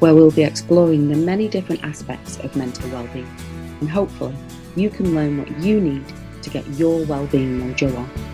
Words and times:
where 0.00 0.14
we'll 0.14 0.30
be 0.30 0.42
exploring 0.42 1.08
the 1.08 1.16
many 1.16 1.48
different 1.48 1.82
aspects 1.84 2.38
of 2.40 2.54
mental 2.56 2.88
well-being 2.90 3.28
and 3.80 3.88
hopefully 3.88 4.34
you 4.76 4.90
can 4.90 5.14
learn 5.14 5.38
what 5.38 5.58
you 5.60 5.80
need 5.80 6.04
to 6.42 6.50
get 6.50 6.66
your 6.70 7.04
well-being 7.06 7.60
mojo 7.60 7.96
on. 7.96 8.29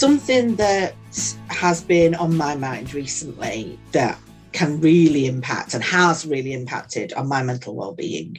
Something 0.00 0.56
that 0.56 0.94
has 1.48 1.82
been 1.82 2.14
on 2.14 2.34
my 2.34 2.56
mind 2.56 2.94
recently 2.94 3.78
that 3.92 4.18
can 4.50 4.80
really 4.80 5.26
impact 5.26 5.74
and 5.74 5.84
has 5.84 6.24
really 6.24 6.54
impacted 6.54 7.12
on 7.12 7.28
my 7.28 7.42
mental 7.42 7.76
well-being 7.76 8.34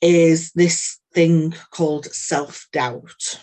is 0.00 0.50
this 0.52 1.00
thing 1.12 1.54
called 1.70 2.06
self-doubt. 2.06 3.38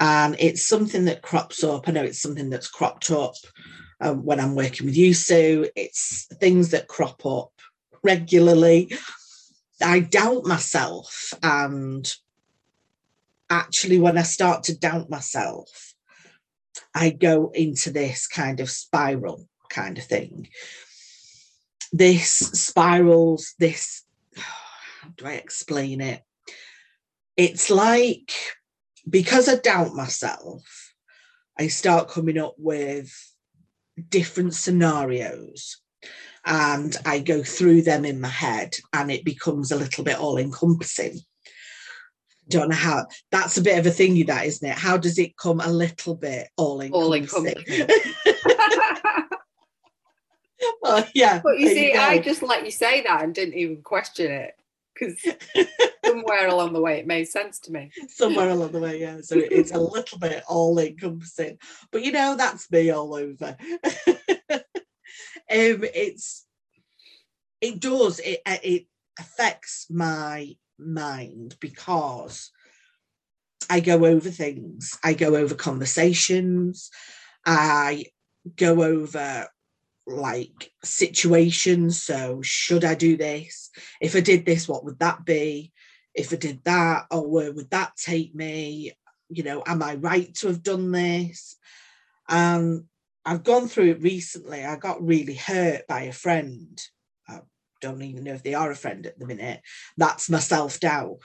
And 0.00 0.34
it's 0.40 0.66
something 0.66 1.04
that 1.04 1.22
crops 1.22 1.62
up. 1.62 1.86
I 1.86 1.92
know 1.92 2.02
it's 2.02 2.20
something 2.20 2.50
that's 2.50 2.68
cropped 2.68 3.12
up 3.12 3.36
um, 4.00 4.24
when 4.24 4.40
i'm 4.40 4.56
working 4.56 4.86
with 4.86 4.96
you 4.96 5.14
sue. 5.14 5.68
It's 5.76 6.26
things 6.40 6.70
that 6.70 6.88
crop 6.88 7.24
up 7.24 7.52
regularly. 8.02 8.92
I 9.80 10.00
doubt 10.00 10.46
myself 10.46 11.32
and 11.44 12.12
actually 13.50 14.00
when 14.00 14.16
i 14.16 14.22
start 14.22 14.64
to 14.64 14.78
doubt 14.78 15.10
myself 15.10 15.91
I 16.94 17.10
go 17.10 17.50
into 17.54 17.90
this 17.90 18.26
kind 18.26 18.60
of 18.60 18.70
spiral 18.70 19.48
kind 19.68 19.98
of 19.98 20.04
thing. 20.04 20.48
This 21.92 22.30
spirals, 22.30 23.54
this, 23.58 24.02
how 24.36 25.08
do 25.16 25.26
I 25.26 25.32
explain 25.32 26.00
it? 26.00 26.22
It's 27.36 27.70
like 27.70 28.32
because 29.08 29.48
I 29.48 29.56
doubt 29.56 29.94
myself, 29.94 30.94
I 31.58 31.68
start 31.68 32.08
coming 32.08 32.38
up 32.38 32.54
with 32.58 33.12
different 34.08 34.54
scenarios 34.54 35.78
and 36.44 36.96
I 37.04 37.20
go 37.20 37.42
through 37.42 37.82
them 37.82 38.04
in 38.04 38.20
my 38.20 38.28
head 38.28 38.74
and 38.92 39.10
it 39.10 39.24
becomes 39.24 39.70
a 39.70 39.76
little 39.76 40.04
bit 40.04 40.18
all 40.18 40.38
encompassing 40.38 41.20
don't 42.48 42.68
know 42.68 42.76
how 42.76 43.06
that's 43.30 43.56
a 43.56 43.62
bit 43.62 43.78
of 43.78 43.86
a 43.86 43.90
thingy 43.90 44.26
that 44.26 44.46
isn't 44.46 44.68
it? 44.68 44.76
How 44.76 44.96
does 44.96 45.18
it 45.18 45.36
come 45.36 45.60
a 45.60 45.68
little 45.68 46.14
bit 46.14 46.48
all 46.56 46.80
encompassing? 46.80 47.54
Well 50.80 51.04
yeah 51.12 51.40
but 51.42 51.58
you 51.58 51.68
see 51.68 51.92
you 51.92 51.98
i 51.98 52.20
just 52.20 52.40
let 52.40 52.64
you 52.64 52.70
say 52.70 53.02
that 53.02 53.24
and 53.24 53.34
didn't 53.34 53.54
even 53.54 53.82
question 53.82 54.30
it 54.30 54.54
because 54.94 55.20
somewhere 56.04 56.48
along 56.48 56.72
the 56.72 56.80
way 56.80 56.98
it 56.98 57.06
made 57.06 57.28
sense 57.28 57.58
to 57.60 57.72
me. 57.72 57.90
Somewhere 58.08 58.50
along 58.50 58.72
the 58.72 58.80
way 58.80 59.00
yeah. 59.00 59.20
So 59.20 59.36
it's 59.38 59.72
a 59.72 59.80
little 59.80 60.18
bit 60.18 60.42
all 60.48 60.78
encompassing. 60.78 61.58
But 61.90 62.02
you 62.02 62.12
know 62.12 62.36
that's 62.36 62.70
me 62.70 62.90
all 62.90 63.14
over. 63.14 63.56
Um 65.50 65.84
it's 65.94 66.46
it 67.60 67.78
does 67.78 68.20
it 68.20 68.40
it 68.46 68.86
affects 69.18 69.86
my 69.90 70.54
mind 70.86 71.56
because 71.60 72.50
I 73.70 73.80
go 73.80 74.04
over 74.04 74.30
things, 74.30 74.98
I 75.02 75.14
go 75.14 75.36
over 75.36 75.54
conversations, 75.54 76.90
I 77.46 78.06
go 78.56 78.82
over 78.82 79.48
like 80.06 80.70
situations. 80.84 82.02
So, 82.02 82.42
should 82.42 82.84
I 82.84 82.94
do 82.94 83.16
this? 83.16 83.70
If 84.00 84.16
I 84.16 84.20
did 84.20 84.44
this, 84.44 84.68
what 84.68 84.84
would 84.84 84.98
that 84.98 85.24
be? 85.24 85.72
If 86.14 86.32
I 86.32 86.36
did 86.36 86.62
that, 86.64 87.06
or 87.10 87.26
where 87.26 87.52
would 87.52 87.70
that 87.70 87.92
take 87.96 88.34
me? 88.34 88.92
You 89.28 89.44
know, 89.44 89.62
am 89.66 89.82
I 89.82 89.94
right 89.94 90.34
to 90.36 90.48
have 90.48 90.62
done 90.62 90.92
this? 90.92 91.56
And 92.28 92.84
I've 93.24 93.44
gone 93.44 93.68
through 93.68 93.90
it 93.92 94.02
recently. 94.02 94.64
I 94.64 94.76
got 94.76 95.02
really 95.02 95.34
hurt 95.34 95.86
by 95.86 96.02
a 96.02 96.12
friend 96.12 96.80
don't 97.82 98.02
even 98.02 98.24
know 98.24 98.32
if 98.32 98.42
they 98.42 98.54
are 98.54 98.70
a 98.70 98.76
friend 98.76 99.04
at 99.06 99.18
the 99.18 99.26
minute. 99.26 99.60
That's 99.98 100.30
my 100.30 100.38
self 100.38 100.80
doubt. 100.80 101.18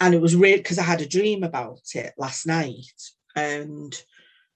And 0.00 0.14
it 0.14 0.20
was 0.20 0.36
weird 0.36 0.62
because 0.62 0.78
I 0.78 0.84
had 0.84 1.02
a 1.02 1.06
dream 1.06 1.42
about 1.42 1.80
it 1.94 2.14
last 2.16 2.46
night 2.46 3.02
and 3.36 3.94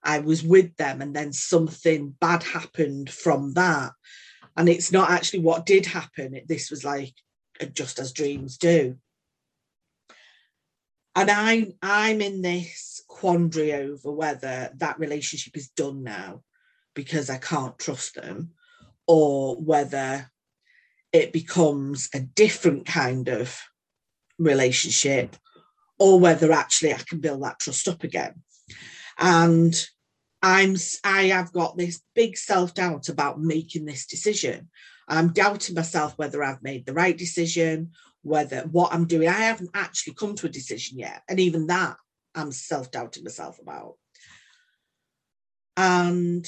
I 0.05 0.19
was 0.19 0.43
with 0.43 0.77
them, 0.77 1.01
and 1.01 1.17
then 1.17 1.33
something 1.33 2.15
bad 2.21 2.43
happened 2.43 3.11
from 3.11 3.55
that. 3.55 3.93
And 4.57 4.69
it's 4.69 4.93
not 4.93 5.11
actually 5.11 5.41
what 5.41 5.67
did 5.67 5.87
happen. 5.87 6.35
It, 6.35 6.47
this 6.47 6.71
was 6.71 6.85
like 6.85 7.15
just 7.73 7.99
as 7.99 8.13
dreams 8.13 8.59
do. 8.59 8.97
And 11.17 11.31
I, 11.31 11.73
I'm 11.83 12.21
in 12.21 12.43
this 12.43 13.03
quandary 13.09 13.73
over 13.73 14.13
whether 14.13 14.71
that 14.77 14.99
relationship 14.99 15.57
is 15.57 15.69
done 15.69 16.03
now 16.03 16.43
because 16.95 17.31
I 17.31 17.39
can't 17.39 17.79
trust 17.79 18.15
them, 18.15 18.51
or 19.07 19.57
whether 19.57 20.31
it 21.15 21.33
becomes 21.33 22.11
a 22.13 22.21
different 22.21 22.85
kind 22.85 23.29
of 23.29 23.59
relationship 24.39 25.37
or 25.99 26.19
whether 26.19 26.51
actually 26.51 26.93
I 26.93 26.99
can 27.09 27.21
build 27.21 27.43
that 27.45 27.61
trust 27.61 27.87
up 27.87 28.03
again. 28.03 28.43
And 29.17 29.75
I'm 30.43 30.75
I 31.05 31.27
have 31.27 31.53
got 31.53 31.79
this 31.79 32.03
big 32.17 32.37
self-doubt 32.37 33.09
about 33.09 33.41
making 33.41 33.85
this 33.85 34.07
decision. 34.07 34.69
I'm 35.09 35.33
doubting 35.33 35.77
myself 35.77 36.19
whether 36.19 36.43
I've 36.43 36.63
made 36.65 36.85
the 36.85 36.93
right 36.93 37.17
decision, 37.17 37.93
whether 38.23 38.63
what 38.63 38.93
I'm 38.93 39.07
doing. 39.07 39.29
I 39.29 39.33
haven't 39.33 39.71
actually 39.73 40.15
come 40.15 40.35
to 40.35 40.47
a 40.47 40.51
decision 40.51 40.99
yet. 40.99 41.23
And 41.29 41.39
even 41.39 41.69
that 41.69 41.97
I'm 42.35 42.51
self-doubting 42.51 43.23
myself 43.23 43.61
about. 43.61 43.95
And 45.77 46.45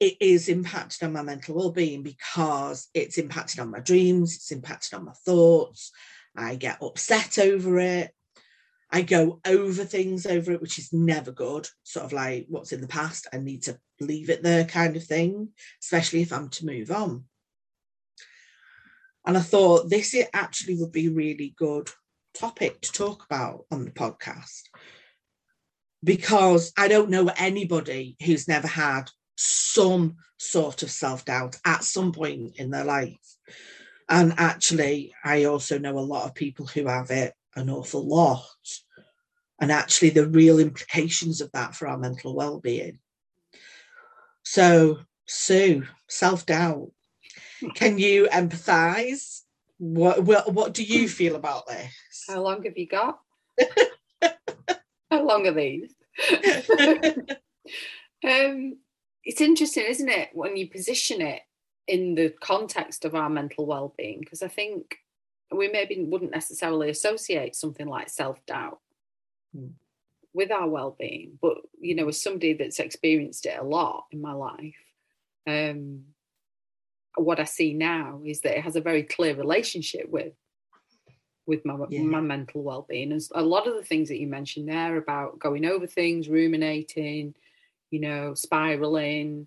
it 0.00 0.16
is 0.20 0.48
impacted 0.48 1.06
on 1.06 1.12
my 1.12 1.22
mental 1.22 1.54
well-being 1.54 2.02
because 2.02 2.88
it's 2.94 3.18
impacted 3.18 3.60
on 3.60 3.70
my 3.70 3.80
dreams 3.80 4.34
it's 4.34 4.50
impacted 4.50 4.94
on 4.98 5.04
my 5.04 5.12
thoughts 5.24 5.92
i 6.36 6.56
get 6.56 6.82
upset 6.82 7.38
over 7.38 7.78
it 7.78 8.10
i 8.90 9.02
go 9.02 9.40
over 9.46 9.84
things 9.84 10.26
over 10.26 10.52
it 10.52 10.62
which 10.62 10.78
is 10.78 10.92
never 10.92 11.30
good 11.30 11.68
sort 11.84 12.06
of 12.06 12.12
like 12.12 12.46
what's 12.48 12.72
in 12.72 12.80
the 12.80 12.88
past 12.88 13.28
i 13.32 13.36
need 13.36 13.62
to 13.62 13.78
leave 14.00 14.30
it 14.30 14.42
there 14.42 14.64
kind 14.64 14.96
of 14.96 15.04
thing 15.04 15.48
especially 15.82 16.22
if 16.22 16.32
i'm 16.32 16.48
to 16.48 16.66
move 16.66 16.90
on. 16.90 17.24
And 19.26 19.36
i 19.36 19.40
thought 19.40 19.90
this 19.90 20.16
actually 20.32 20.76
would 20.76 20.92
be 20.92 21.08
really 21.08 21.54
good 21.56 21.90
topic 22.32 22.80
to 22.80 22.92
talk 22.92 23.24
about 23.24 23.66
on 23.70 23.84
the 23.84 23.90
podcast 23.90 24.62
because 26.02 26.72
i 26.78 26.88
don't 26.88 27.10
know 27.10 27.30
anybody 27.36 28.16
who's 28.24 28.48
never 28.48 28.66
had 28.66 29.10
some 29.40 30.16
sort 30.36 30.82
of 30.82 30.90
self 30.90 31.24
doubt 31.24 31.56
at 31.64 31.82
some 31.82 32.12
point 32.12 32.56
in 32.56 32.70
their 32.70 32.84
life. 32.84 33.36
And 34.08 34.34
actually, 34.36 35.14
I 35.24 35.44
also 35.44 35.78
know 35.78 35.98
a 35.98 36.00
lot 36.00 36.26
of 36.26 36.34
people 36.34 36.66
who 36.66 36.86
have 36.86 37.10
it 37.10 37.32
an 37.56 37.70
awful 37.70 38.06
lot. 38.06 38.44
And 39.60 39.72
actually, 39.72 40.10
the 40.10 40.26
real 40.26 40.58
implications 40.58 41.40
of 41.40 41.50
that 41.52 41.74
for 41.74 41.88
our 41.88 41.96
mental 41.96 42.34
well 42.34 42.60
being. 42.60 42.98
So, 44.42 45.00
Sue, 45.26 45.86
self 46.08 46.44
doubt. 46.44 46.90
Can 47.74 47.98
you 47.98 48.26
empathize? 48.26 49.40
What, 49.78 50.24
what, 50.24 50.52
what 50.52 50.74
do 50.74 50.82
you 50.82 51.08
feel 51.08 51.36
about 51.36 51.66
this? 51.66 51.94
How 52.28 52.42
long 52.42 52.62
have 52.64 52.76
you 52.76 52.88
got? 52.88 53.20
How 55.10 55.24
long 55.24 55.46
are 55.46 55.54
these? 55.54 55.94
um, 58.24 58.76
it's 59.24 59.40
interesting, 59.40 59.84
isn't 59.86 60.08
it, 60.08 60.30
when 60.32 60.56
you 60.56 60.68
position 60.68 61.20
it 61.20 61.42
in 61.86 62.14
the 62.14 62.32
context 62.40 63.04
of 63.04 63.14
our 63.14 63.28
mental 63.28 63.66
well-being? 63.66 64.20
Because 64.20 64.42
I 64.42 64.48
think 64.48 64.98
we 65.50 65.68
maybe 65.68 66.02
wouldn't 66.04 66.30
necessarily 66.30 66.90
associate 66.90 67.56
something 67.56 67.86
like 67.86 68.08
self-doubt 68.08 68.78
mm. 69.56 69.70
with 70.32 70.50
our 70.50 70.68
well-being, 70.68 71.38
but 71.42 71.58
you 71.80 71.94
know, 71.94 72.08
as 72.08 72.22
somebody 72.22 72.52
that's 72.52 72.78
experienced 72.78 73.46
it 73.46 73.58
a 73.58 73.64
lot 73.64 74.04
in 74.12 74.20
my 74.20 74.32
life, 74.32 74.76
um, 75.46 76.04
what 77.16 77.40
I 77.40 77.44
see 77.44 77.74
now 77.74 78.20
is 78.24 78.40
that 78.42 78.56
it 78.56 78.64
has 78.64 78.76
a 78.76 78.80
very 78.80 79.02
clear 79.02 79.34
relationship 79.34 80.08
with 80.08 80.32
with 81.46 81.64
my, 81.64 81.76
Yeah. 81.88 82.02
my 82.02 82.20
mental 82.20 82.62
well-being 82.62 83.10
and 83.10 83.20
a 83.34 83.42
lot 83.42 83.66
of 83.66 83.74
the 83.74 83.82
things 83.82 84.08
that 84.08 84.20
you 84.20 84.28
mentioned 84.28 84.68
there 84.68 84.96
about 84.98 85.40
going 85.40 85.64
over 85.64 85.84
things 85.84 86.28
ruminating 86.28 87.34
you 87.90 88.00
know 88.00 88.34
spiraling 88.34 89.46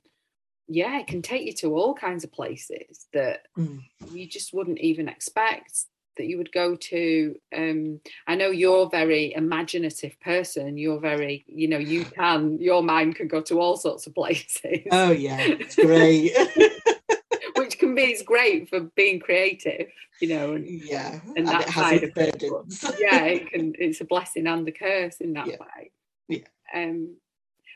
yeah 0.68 1.00
it 1.00 1.08
can 1.08 1.22
take 1.22 1.46
you 1.46 1.54
to 1.54 1.76
all 1.76 1.94
kinds 1.94 2.24
of 2.24 2.32
places 2.32 3.08
that 3.14 3.42
Mm. 3.58 3.84
you 4.12 4.28
just 4.28 4.54
wouldn't 4.54 4.80
even 4.80 5.08
expect 5.08 5.86
that 6.18 6.26
you 6.26 6.38
would 6.38 6.52
go 6.52 6.76
to 6.76 7.36
um 7.56 8.00
i 8.28 8.36
know 8.36 8.50
you're 8.50 8.86
a 8.86 8.90
very 8.90 9.34
imaginative 9.34 10.20
person 10.20 10.78
you're 10.78 11.00
very 11.00 11.44
you 11.48 11.68
know 11.68 11.78
you 11.78 12.06
can 12.06 12.58
your 12.60 12.82
mind 12.84 13.16
can 13.16 13.28
go 13.28 13.42
to 13.42 13.60
all 13.60 13.78
sorts 13.78 14.08
of 14.08 14.14
places 14.16 14.72
Oh 14.92 15.12
yeah, 15.12 15.44
it's 15.60 15.76
great. 15.76 16.32
which 17.56 17.78
can 17.78 17.94
be 17.96 18.04
it's 18.04 18.22
great 18.24 18.70
for 18.70 18.82
being 18.96 19.20
creative 19.20 19.88
you 20.20 20.28
know 20.28 20.54
and 20.54 20.66
yeah, 20.68 21.20
And 21.36 21.48
that 21.48 21.72
side 21.72 22.04
of 22.04 22.12
it, 22.16 22.40
burdens. 22.40 22.84
yeah 23.00 23.24
it 23.36 23.52
can 23.52 23.74
it's 23.78 24.02
a 24.02 24.06
blessing 24.06 24.48
and 24.48 24.68
a 24.68 24.72
curse 24.72 25.18
in 25.18 25.34
that 25.34 25.48
Yeah. 25.48 25.58
way 25.60 25.92
Yeah. 26.28 26.48
um 26.74 27.16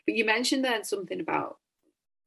but 0.08 0.16
you 0.16 0.26
mentioned 0.26 0.66
then 0.66 0.84
something 0.84 1.20
about 1.20 1.60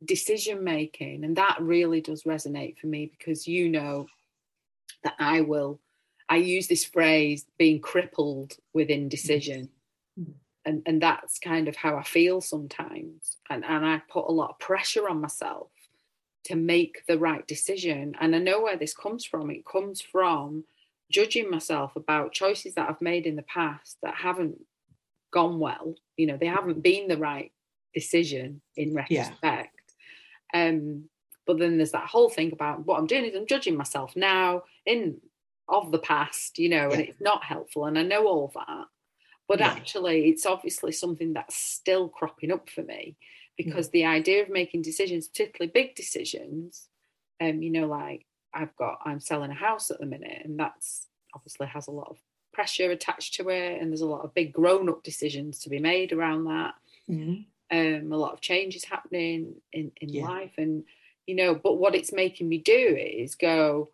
decision 0.05 0.63
making 0.63 1.25
and 1.25 1.37
that 1.37 1.59
really 1.61 2.01
does 2.01 2.23
resonate 2.25 2.79
for 2.79 2.87
me 2.87 3.13
because 3.19 3.49
you 3.49 3.69
know 3.69 4.07
that 5.05 5.15
i 5.19 5.41
will 5.41 5.81
i 6.29 6.37
use 6.37 6.69
this 6.69 6.85
phrase 6.85 7.47
being 7.59 7.81
crippled 7.81 8.57
with 8.73 8.91
indecision 8.91 9.69
Mhm. 10.19 10.35
and 10.65 10.83
and 10.87 11.03
that's 11.03 11.39
kind 11.39 11.69
of 11.69 11.77
how 11.77 11.97
i 11.97 12.03
feel 12.03 12.41
sometimes 12.41 13.39
and 13.51 13.65
and 13.65 13.87
i 13.87 14.03
put 14.09 14.29
a 14.29 14.33
lot 14.33 14.51
of 14.51 14.59
pressure 14.59 15.09
on 15.09 15.21
myself 15.21 15.71
to 16.45 16.57
make 16.57 17.05
the 17.07 17.19
right 17.19 17.47
decision 17.47 18.15
and 18.21 18.35
i 18.35 18.39
know 18.39 18.61
where 18.63 18.77
this 18.79 18.95
comes 18.95 19.25
from 19.27 19.51
it 19.51 19.67
comes 19.67 20.01
from 20.01 20.65
judging 21.11 21.51
myself 21.51 21.97
about 21.97 22.33
choices 22.33 22.75
that 22.75 22.89
I've 22.89 23.03
made 23.03 23.27
in 23.27 23.37
the 23.37 23.43
past 23.43 23.99
that 24.03 24.15
haven't 24.15 24.61
gone 25.33 25.59
well. 25.59 25.97
You 26.17 26.29
know, 26.29 26.37
they 26.37 26.47
haven't 26.47 26.83
been 26.83 27.09
the 27.09 27.17
right 27.17 27.53
decision 27.95 28.63
in 28.77 28.95
Yeah. 29.09 29.37
retrospect. 29.43 29.95
Um, 30.55 31.09
but 31.47 31.59
then 31.59 31.77
there's 31.79 31.93
that 31.93 32.09
whole 32.09 32.31
thing 32.31 32.53
about 32.53 32.87
what 32.87 32.99
I'm 32.99 33.07
doing 33.07 33.25
is 33.25 33.35
I'm 33.35 33.47
judging 33.47 33.77
myself 33.77 34.17
now 34.17 34.65
in 34.87 35.21
of 35.69 35.93
the 35.93 35.99
past, 36.01 36.59
you 36.59 36.69
know, 36.69 36.93
and 36.93 37.01
it's 37.01 37.21
not 37.21 37.45
helpful. 37.45 37.87
And 37.87 37.99
I 37.99 38.03
know 38.03 38.27
all 38.27 38.53
that. 38.55 38.87
But 39.49 39.61
Yeah. 39.61 39.63
actually, 39.63 40.29
it's 40.31 40.47
obviously 40.47 40.93
something 40.93 41.33
that's 41.35 41.57
still 41.57 42.09
cropping 42.09 42.53
up 42.53 42.71
for 42.71 42.83
me 42.83 43.17
because 43.57 43.91
the 43.91 44.05
idea 44.07 44.43
of 44.43 44.49
making 44.51 44.83
decisions, 44.83 45.29
particularly 45.29 45.71
big 45.73 45.95
decisions, 45.97 46.89
um, 47.41 47.63
you 47.63 47.71
know, 47.71 47.87
like 47.87 48.27
I've 48.55 48.75
got, 48.77 49.01
I'm 49.05 49.21
selling 49.21 49.51
a 49.51 49.55
house 49.55 49.91
at 49.91 50.01
the 50.01 50.07
minute, 50.07 50.43
and 50.45 50.59
that's 50.59 51.09
obviously 51.35 51.67
has 51.69 51.87
a 51.89 51.93
lot 51.93 52.09
of 52.11 52.19
pressure 52.53 52.91
attached 52.91 53.35
to 53.35 53.49
it, 53.51 53.81
and 53.81 53.91
there's 53.91 54.01
a 54.01 54.07
lot 54.07 54.25
of 54.25 54.35
big 54.35 54.53
grown-up 54.53 55.03
decisions 55.03 55.61
to 55.61 55.71
be 55.71 55.79
made 55.81 56.13
around 56.13 56.45
that. 56.45 56.75
Mhm. 57.09 57.51
Um, 57.73 58.11
a 58.13 58.17
lot 58.17 58.33
of 58.33 58.41
changes 58.41 58.85
happening 58.85 59.55
in 59.73 59.93
in 60.01 60.09
Yeah. 60.09 60.25
life, 60.29 60.53
and 60.59 60.85
you 61.27 61.37
know, 61.37 61.55
but 61.55 61.75
what 61.79 61.95
it's 61.95 62.13
making 62.13 62.49
me 62.49 62.59
do 62.59 62.97
is 62.99 63.37
go, 63.37 63.93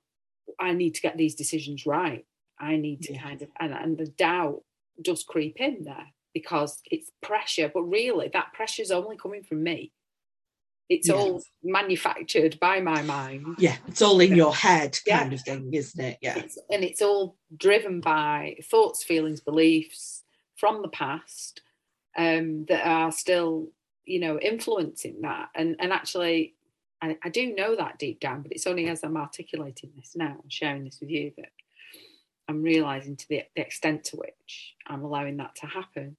I 0.58 0.73
need 0.73 0.94
to 0.94 1.02
get 1.02 1.17
these 1.19 1.34
decisions 1.34 1.84
right. 1.84 2.25
I 2.58 2.76
need 2.76 3.02
to 3.02 3.12
Yeah. 3.12 3.23
kind 3.23 3.43
of, 3.43 3.50
and, 3.61 3.75
and 3.75 3.99
the 3.99 4.06
doubt 4.06 4.62
does 5.02 5.23
creep 5.23 5.61
in 5.61 5.84
there 5.84 6.06
because 6.32 6.81
it's 6.90 7.11
pressure, 7.20 7.70
but 7.73 7.82
really 7.82 8.28
that 8.32 8.55
pressure 8.55 8.81
is 8.81 8.90
only 8.90 9.17
coming 9.19 9.43
from 9.43 9.62
me. 9.62 9.93
It's 10.88 11.08
Yeah. 11.08 11.17
all 11.17 11.43
manufactured 11.62 12.58
by 12.61 12.81
my 12.81 13.02
mind. 13.02 13.56
Yeah, 13.58 13.76
it's 13.88 14.00
all 14.00 14.20
in 14.20 14.34
your 14.34 14.55
head 14.55 14.99
kind 15.06 15.32
of 15.34 15.43
thing, 15.43 15.75
isn't 15.75 16.02
it? 16.02 16.19
Yeah. 16.22 16.38
It's, 16.38 16.56
and 16.70 16.82
it's 16.84 17.02
all 17.02 17.37
driven 17.55 18.00
by 18.00 18.56
thoughts, 18.62 19.05
feelings, 19.05 19.40
beliefs 19.40 20.25
from 20.55 20.81
the 20.81 20.88
past 20.88 21.61
um, 22.17 22.65
that 22.67 22.87
are 22.87 23.13
still, 23.13 23.69
you 24.05 24.21
know, 24.21 24.39
influencing 24.39 25.23
that. 25.23 25.49
And 25.55 25.77
and 25.79 25.93
actually, 25.93 26.55
I, 27.03 27.17
I 27.23 27.29
do 27.29 27.55
know 27.55 27.77
that 27.77 27.99
deep 27.99 28.21
down, 28.21 28.43
but 28.43 28.53
it's 28.53 28.67
only 28.67 28.89
as 28.89 29.03
I'm 29.03 29.17
articulating 29.17 29.93
this 29.97 30.17
now 30.17 30.37
and 30.43 30.53
sharing 30.53 30.85
this 30.85 30.99
with 31.01 31.11
you 31.11 31.33
that 31.37 31.51
I'm 32.49 32.63
realizing 32.63 33.17
to 33.17 33.29
the, 33.29 33.43
the 33.55 33.63
extent 33.63 34.05
to 34.05 34.17
which 34.17 34.75
I'm 34.87 35.05
allowing 35.05 35.37
that 35.39 35.57
to 35.57 35.67
happen. 35.67 36.17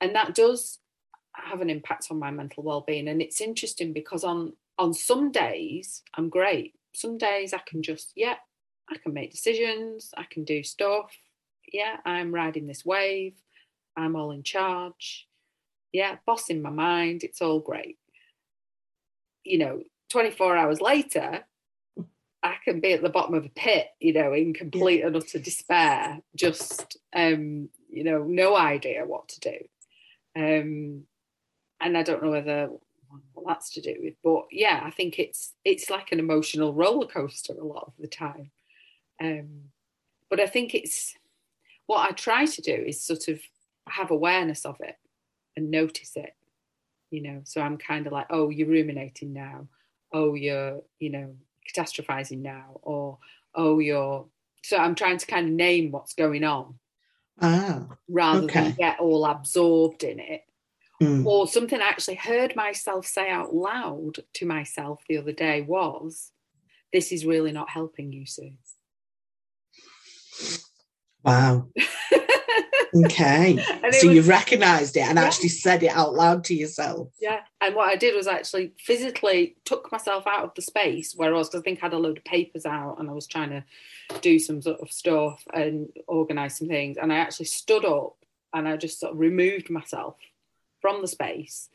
And 0.00 0.14
that 0.14 0.34
does 0.34 0.78
have 1.34 1.60
an 1.60 1.70
impact 1.70 2.08
on 2.10 2.18
my 2.18 2.30
mental 2.30 2.62
well-being. 2.62 3.08
And 3.08 3.22
it's 3.22 3.40
interesting 3.40 3.92
because 3.92 4.24
on 4.24 4.52
on 4.78 4.94
some 4.94 5.30
days 5.30 6.02
I'm 6.14 6.28
great. 6.28 6.74
Some 6.92 7.18
days 7.18 7.54
I 7.54 7.60
can 7.66 7.82
just, 7.82 8.12
yeah, 8.16 8.36
I 8.90 8.96
can 8.98 9.14
make 9.14 9.30
decisions, 9.30 10.12
I 10.16 10.24
can 10.28 10.44
do 10.44 10.62
stuff. 10.64 11.16
Yeah, 11.72 11.98
I'm 12.04 12.34
riding 12.34 12.66
this 12.66 12.84
wave. 12.84 13.34
I'm 13.96 14.16
all 14.16 14.32
in 14.32 14.42
charge. 14.42 15.28
Yeah, 15.92 16.16
boss 16.26 16.48
in 16.48 16.62
my 16.62 16.70
mind. 16.70 17.24
It's 17.24 17.42
all 17.42 17.60
great. 17.60 17.98
You 19.44 19.58
know, 19.58 19.82
24 20.10 20.56
hours 20.56 20.80
later, 20.80 21.44
I 22.42 22.54
can 22.64 22.80
be 22.80 22.92
at 22.92 23.02
the 23.02 23.10
bottom 23.10 23.34
of 23.34 23.44
a 23.44 23.50
pit, 23.50 23.88
you 24.00 24.12
know, 24.12 24.32
in 24.32 24.54
complete 24.54 25.02
and 25.02 25.16
utter 25.16 25.38
despair, 25.38 26.20
just, 26.34 26.96
um, 27.14 27.68
you 27.88 28.04
know, 28.04 28.22
no 28.24 28.56
idea 28.56 29.04
what 29.04 29.28
to 29.28 29.40
do. 29.40 29.56
Um, 30.36 31.02
and 31.80 31.98
I 31.98 32.02
don't 32.02 32.22
know 32.22 32.30
whether 32.30 32.70
what 33.34 33.46
that's 33.46 33.70
to 33.70 33.80
do 33.80 33.96
with, 34.00 34.14
but 34.22 34.44
yeah, 34.52 34.80
I 34.84 34.90
think 34.90 35.18
it's 35.18 35.54
it's 35.64 35.90
like 35.90 36.12
an 36.12 36.20
emotional 36.20 36.72
roller 36.72 37.06
coaster 37.06 37.54
a 37.54 37.64
lot 37.64 37.84
of 37.88 37.92
the 37.98 38.06
time. 38.06 38.50
Um, 39.20 39.70
but 40.28 40.40
I 40.40 40.46
think 40.46 40.74
it's 40.74 41.14
what 41.86 42.08
I 42.08 42.12
try 42.12 42.46
to 42.46 42.62
do 42.62 42.72
is 42.72 43.02
sort 43.02 43.28
of 43.28 43.40
have 43.88 44.10
awareness 44.10 44.64
of 44.64 44.76
it 44.80 44.96
and 45.56 45.70
notice 45.70 46.16
it, 46.16 46.34
you 47.10 47.22
know. 47.22 47.40
So 47.44 47.60
I'm 47.60 47.76
kind 47.76 48.06
of 48.06 48.12
like, 48.12 48.26
oh, 48.30 48.50
you're 48.50 48.68
ruminating 48.68 49.32
now. 49.32 49.68
Oh, 50.12 50.34
you're, 50.34 50.82
you 50.98 51.10
know, 51.10 51.36
catastrophizing 51.68 52.38
now, 52.42 52.78
or 52.82 53.18
oh, 53.54 53.78
you're. 53.78 54.26
So 54.62 54.76
I'm 54.76 54.94
trying 54.94 55.18
to 55.18 55.26
kind 55.26 55.46
of 55.46 55.52
name 55.52 55.90
what's 55.90 56.12
going 56.14 56.44
on 56.44 56.78
Ah. 57.40 57.86
rather 58.08 58.44
Okay. 58.44 58.60
than 58.60 58.74
get 58.78 59.00
all 59.00 59.24
absorbed 59.24 60.04
in 60.04 60.20
it. 60.20 60.42
mm. 61.02 61.24
Or 61.24 61.48
something 61.48 61.80
I 61.80 61.88
actually 61.88 62.16
heard 62.16 62.54
myself 62.56 63.06
say 63.06 63.30
out 63.30 63.54
loud 63.54 64.18
to 64.34 64.46
myself 64.46 65.02
the 65.08 65.16
other 65.16 65.32
day 65.32 65.62
was, 65.62 66.32
"This 66.92 67.10
is 67.12 67.24
really 67.24 67.52
not 67.52 67.70
helping 67.70 68.12
you, 68.12 68.26
Sue." 68.26 68.52
Wow. 71.24 71.68
Okay. 72.94 73.58
So 73.92 74.06
was- 74.06 74.16
you've 74.16 74.28
recognised 74.28 74.96
it 74.96 75.00
and 75.00 75.16
Yeah. 75.18 75.24
actually 75.24 75.48
said 75.48 75.82
it 75.82 75.88
out 75.88 76.14
loud 76.14 76.44
to 76.44 76.54
yourself. 76.54 77.08
Yeah. 77.20 77.40
And 77.60 77.74
what 77.74 77.88
I 77.88 77.96
did 77.96 78.14
was 78.14 78.26
actually 78.26 78.72
physically 78.78 79.56
took 79.64 79.90
myself 79.90 80.26
out 80.26 80.44
of 80.44 80.54
the 80.54 80.62
space 80.62 81.14
where 81.14 81.34
I 81.34 81.38
was, 81.38 81.48
because 81.48 81.60
I 81.60 81.64
think 81.64 81.80
I 81.80 81.86
had 81.86 81.92
a 81.94 81.98
load 81.98 82.18
of 82.18 82.24
papers 82.24 82.66
out 82.66 82.96
and 82.98 83.10
I 83.10 83.12
was 83.12 83.26
trying 83.26 83.50
to 83.50 83.64
do 84.20 84.38
some 84.38 84.62
sort 84.62 84.80
of 84.80 84.92
stuff 84.92 85.42
and 85.52 85.88
organize 86.06 86.56
some 86.58 86.68
things. 86.68 86.96
And 86.96 87.12
I 87.12 87.16
actually 87.16 87.46
stood 87.46 87.84
up 87.84 88.16
and 88.54 88.68
I 88.68 88.76
just 88.76 89.00
sort 89.00 89.12
of 89.12 89.18
removed 89.18 89.70
myself 89.70 90.16
from 90.80 91.02
the 91.02 91.08
space, 91.08 91.68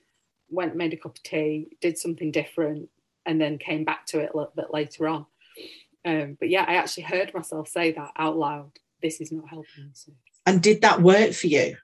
went, 0.49 0.75
made 0.75 0.93
a 0.93 0.97
cup 0.97 1.17
of 1.17 1.23
tea, 1.23 1.67
did 1.81 1.97
something 1.97 2.31
different, 2.31 2.89
and 3.25 3.39
then 3.39 3.57
came 3.57 3.83
back 3.83 4.05
to 4.07 4.19
it 4.19 4.31
a 4.33 4.37
little 4.37 4.53
bit 4.55 4.71
later 4.73 5.07
on. 5.07 5.25
Um, 6.05 6.37
but 6.39 6.49
yeah, 6.49 6.65
I 6.67 6.75
actually 6.75 7.03
heard 7.03 7.33
myself 7.33 7.67
say 7.67 7.91
that 7.93 8.11
out 8.17 8.37
loud. 8.37 8.71
This 9.01 9.21
is 9.21 9.31
not 9.31 9.49
helping 9.49 9.85
me. 9.85 10.13
Sue." 10.45 10.51
And 10.53 10.61
did 10.63 10.81
that 10.81 11.01
work 11.01 11.33
for 11.33 11.47
you? 11.47 11.77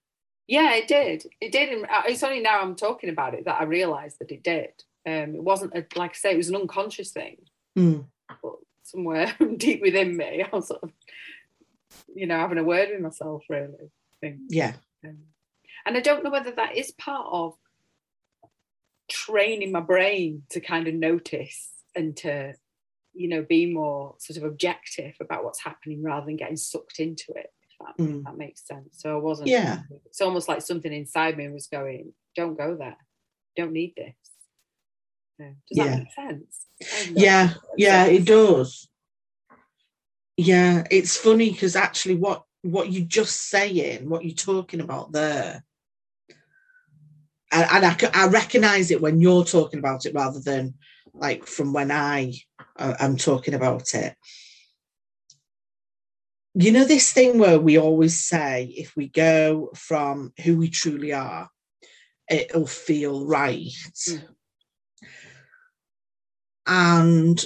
Yeah, 0.48 0.74
it 0.76 0.88
did. 0.88 1.26
It 1.40 1.52
did. 1.52 1.70
And 1.70 1.86
uh, 1.86 2.04
it's 2.08 2.24
only 2.24 2.42
now 2.42 2.62
I'm 2.62 2.76
talking 2.76 3.10
about 3.10 3.34
it 3.34 3.46
that 3.46 3.62
I 3.62 3.64
realised 3.64 4.20
that 4.20 4.32
it 4.32 4.44
did. 4.44 4.72
Um, 5.06 5.36
it 5.36 5.44
wasn't 5.44 5.74
a, 5.74 5.86
like 5.96 6.12
I 6.12 6.14
say, 6.14 6.34
it 6.34 6.38
was 6.38 6.50
an 6.50 6.56
unconscious 6.56 7.12
thing, 7.12 7.38
Mm. 7.78 8.06
but 8.44 8.56
somewhere 8.84 9.34
deep 9.58 9.82
within 9.82 10.18
me, 10.18 10.44
I 10.52 10.56
was 10.56 10.68
sort 10.68 10.84
of, 10.84 10.92
you 12.14 12.28
know, 12.28 12.38
having 12.38 12.58
a 12.58 12.64
word 12.64 12.90
with 12.92 13.02
myself, 13.02 13.44
really. 13.50 13.92
Yeah. 14.50 14.74
Um, 15.06 15.20
and 15.86 15.98
I 15.98 16.02
don't 16.02 16.24
know 16.24 16.30
whether 16.30 16.52
that 16.52 16.76
is 16.78 16.92
part 16.92 17.28
of 17.32 17.56
training 19.10 19.72
my 19.72 19.80
brain 19.80 20.44
to 20.50 20.60
kind 20.60 20.88
of 20.88 20.94
notice 20.94 21.70
and 21.96 22.16
to, 22.18 22.54
you 23.14 23.28
know, 23.28 23.42
be 23.42 23.74
more 23.74 24.16
sort 24.20 24.38
of 24.38 24.44
objective 24.44 25.16
about 25.20 25.44
what's 25.44 25.64
happening 25.64 26.04
rather 26.04 26.26
than 26.26 26.36
getting 26.38 26.58
sucked 26.58 27.00
into 27.00 27.32
it. 27.36 27.52
That, 27.86 28.04
Mm. 28.04 28.24
that 28.24 28.38
makes 28.38 28.66
sense. 28.66 28.98
So 29.00 29.16
I 29.16 29.20
wasn't. 29.20 29.50
Yeah. 29.50 29.82
It's 30.06 30.22
almost 30.22 30.48
like 30.48 30.62
something 30.62 30.92
inside 30.92 31.38
me 31.38 31.50
was 31.50 31.68
going, 31.68 32.14
"Don't 32.36 32.58
go 32.58 32.76
there. 32.76 32.98
Don't 33.56 33.74
need 33.74 33.94
this." 33.96 34.16
Yeah. 35.40 35.52
Does 35.68 35.78
Yeah. 35.78 35.86
that 35.86 35.98
make 36.00 36.14
sense? 36.14 36.66
I 36.82 37.06
don't. 37.06 37.18
Yeah. 37.18 37.54
Yeah, 37.78 38.06
it 38.06 38.26
does. 38.26 38.88
Yeah, 40.38 40.84
it's 40.90 41.18
funny 41.18 41.52
because 41.52 41.76
actually 41.76 42.16
what 42.16 42.44
what 42.64 42.92
you're 42.92 43.06
just 43.06 43.50
saying, 43.50 44.08
what 44.08 44.24
you're 44.24 44.36
talking 44.36 44.82
about 44.82 45.12
there, 45.12 45.64
and, 47.52 47.86
I, 47.86 47.98
I, 48.14 48.28
recognize 48.28 48.92
it 48.92 49.02
when 49.02 49.20
you're 49.20 49.44
talking 49.44 49.80
about 49.80 50.06
it 50.06 50.14
rather 50.14 50.40
than 50.40 50.76
like 51.14 51.46
from 51.46 51.74
when 51.74 51.92
I 51.92 52.34
uh, 52.78 52.96
I'm 53.00 53.18
talking 53.18 53.54
about 53.54 53.94
it. 53.94 54.16
You 56.54 56.72
know, 56.72 56.84
this 56.84 57.14
thing 57.14 57.40
where 57.40 57.60
we 57.60 57.78
always 57.78 58.24
say 58.24 58.74
if 58.76 58.96
we 58.96 59.08
go 59.08 59.72
from 59.76 60.34
who 60.44 60.58
we 60.58 60.70
truly 60.70 61.14
are, 61.14 61.50
it'll 62.30 62.68
feel 62.68 63.26
right. 63.26 63.72
Mm. 64.10 64.24
And 66.68 67.46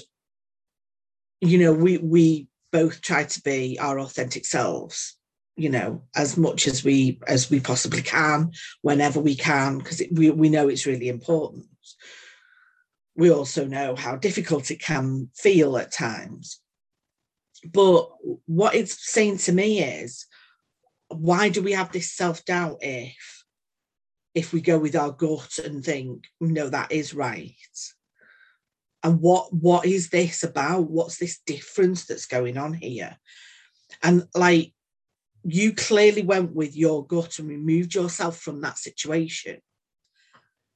you 1.42 1.60
know, 1.60 1.74
we 1.74 1.98
we 1.98 2.48
both 2.72 3.02
try 3.02 3.24
to 3.24 3.42
be 3.42 3.78
our 3.80 4.00
authentic 4.00 4.46
selves 4.46 5.16
you 5.56 5.70
know 5.70 6.04
as 6.16 6.38
much 6.38 6.68
as 6.68 6.84
we 6.84 7.20
as 7.28 7.50
we 7.50 7.60
possibly 7.60 8.02
can 8.02 8.52
whenever 8.82 9.20
we 9.20 9.36
can 9.36 9.78
because 9.78 10.02
we, 10.12 10.30
we 10.30 10.50
know 10.50 10.68
it's 10.68 10.86
really 10.86 11.08
important 11.08 11.66
we 13.16 13.32
also 13.32 13.66
know 13.66 13.96
how 13.96 14.16
difficult 14.16 14.72
it 14.72 14.82
can 14.82 15.30
feel 15.34 15.78
at 15.78 15.92
times 15.92 16.60
but 17.72 18.10
what 18.46 18.76
it's 18.76 19.12
saying 19.12 19.38
to 19.38 19.52
me 19.52 19.82
is 19.82 20.26
why 21.10 21.50
do 21.50 21.62
we 21.62 21.74
have 21.74 21.92
this 21.92 22.12
self-doubt 22.12 22.78
if 22.82 23.44
if 24.34 24.52
we 24.52 24.60
go 24.60 24.78
with 24.78 24.96
our 24.96 25.12
gut 25.12 25.60
and 25.64 25.84
think 25.84 26.26
no 26.42 26.70
that 26.70 26.92
is 26.92 27.14
right 27.14 27.56
and 29.06 29.22
what 29.22 29.54
what 29.54 29.86
is 29.86 30.10
this 30.10 30.42
about? 30.42 30.90
What's 30.90 31.18
this 31.18 31.40
difference 31.46 32.06
that's 32.06 32.26
going 32.26 32.58
on 32.58 32.74
here? 32.74 33.16
And 34.02 34.28
like 34.34 34.74
you 35.44 35.74
clearly 35.74 36.24
went 36.24 36.56
with 36.56 36.76
your 36.76 37.06
gut 37.06 37.38
and 37.38 37.48
removed 37.48 37.94
yourself 37.94 38.40
from 38.40 38.62
that 38.62 38.80
situation 38.80 39.62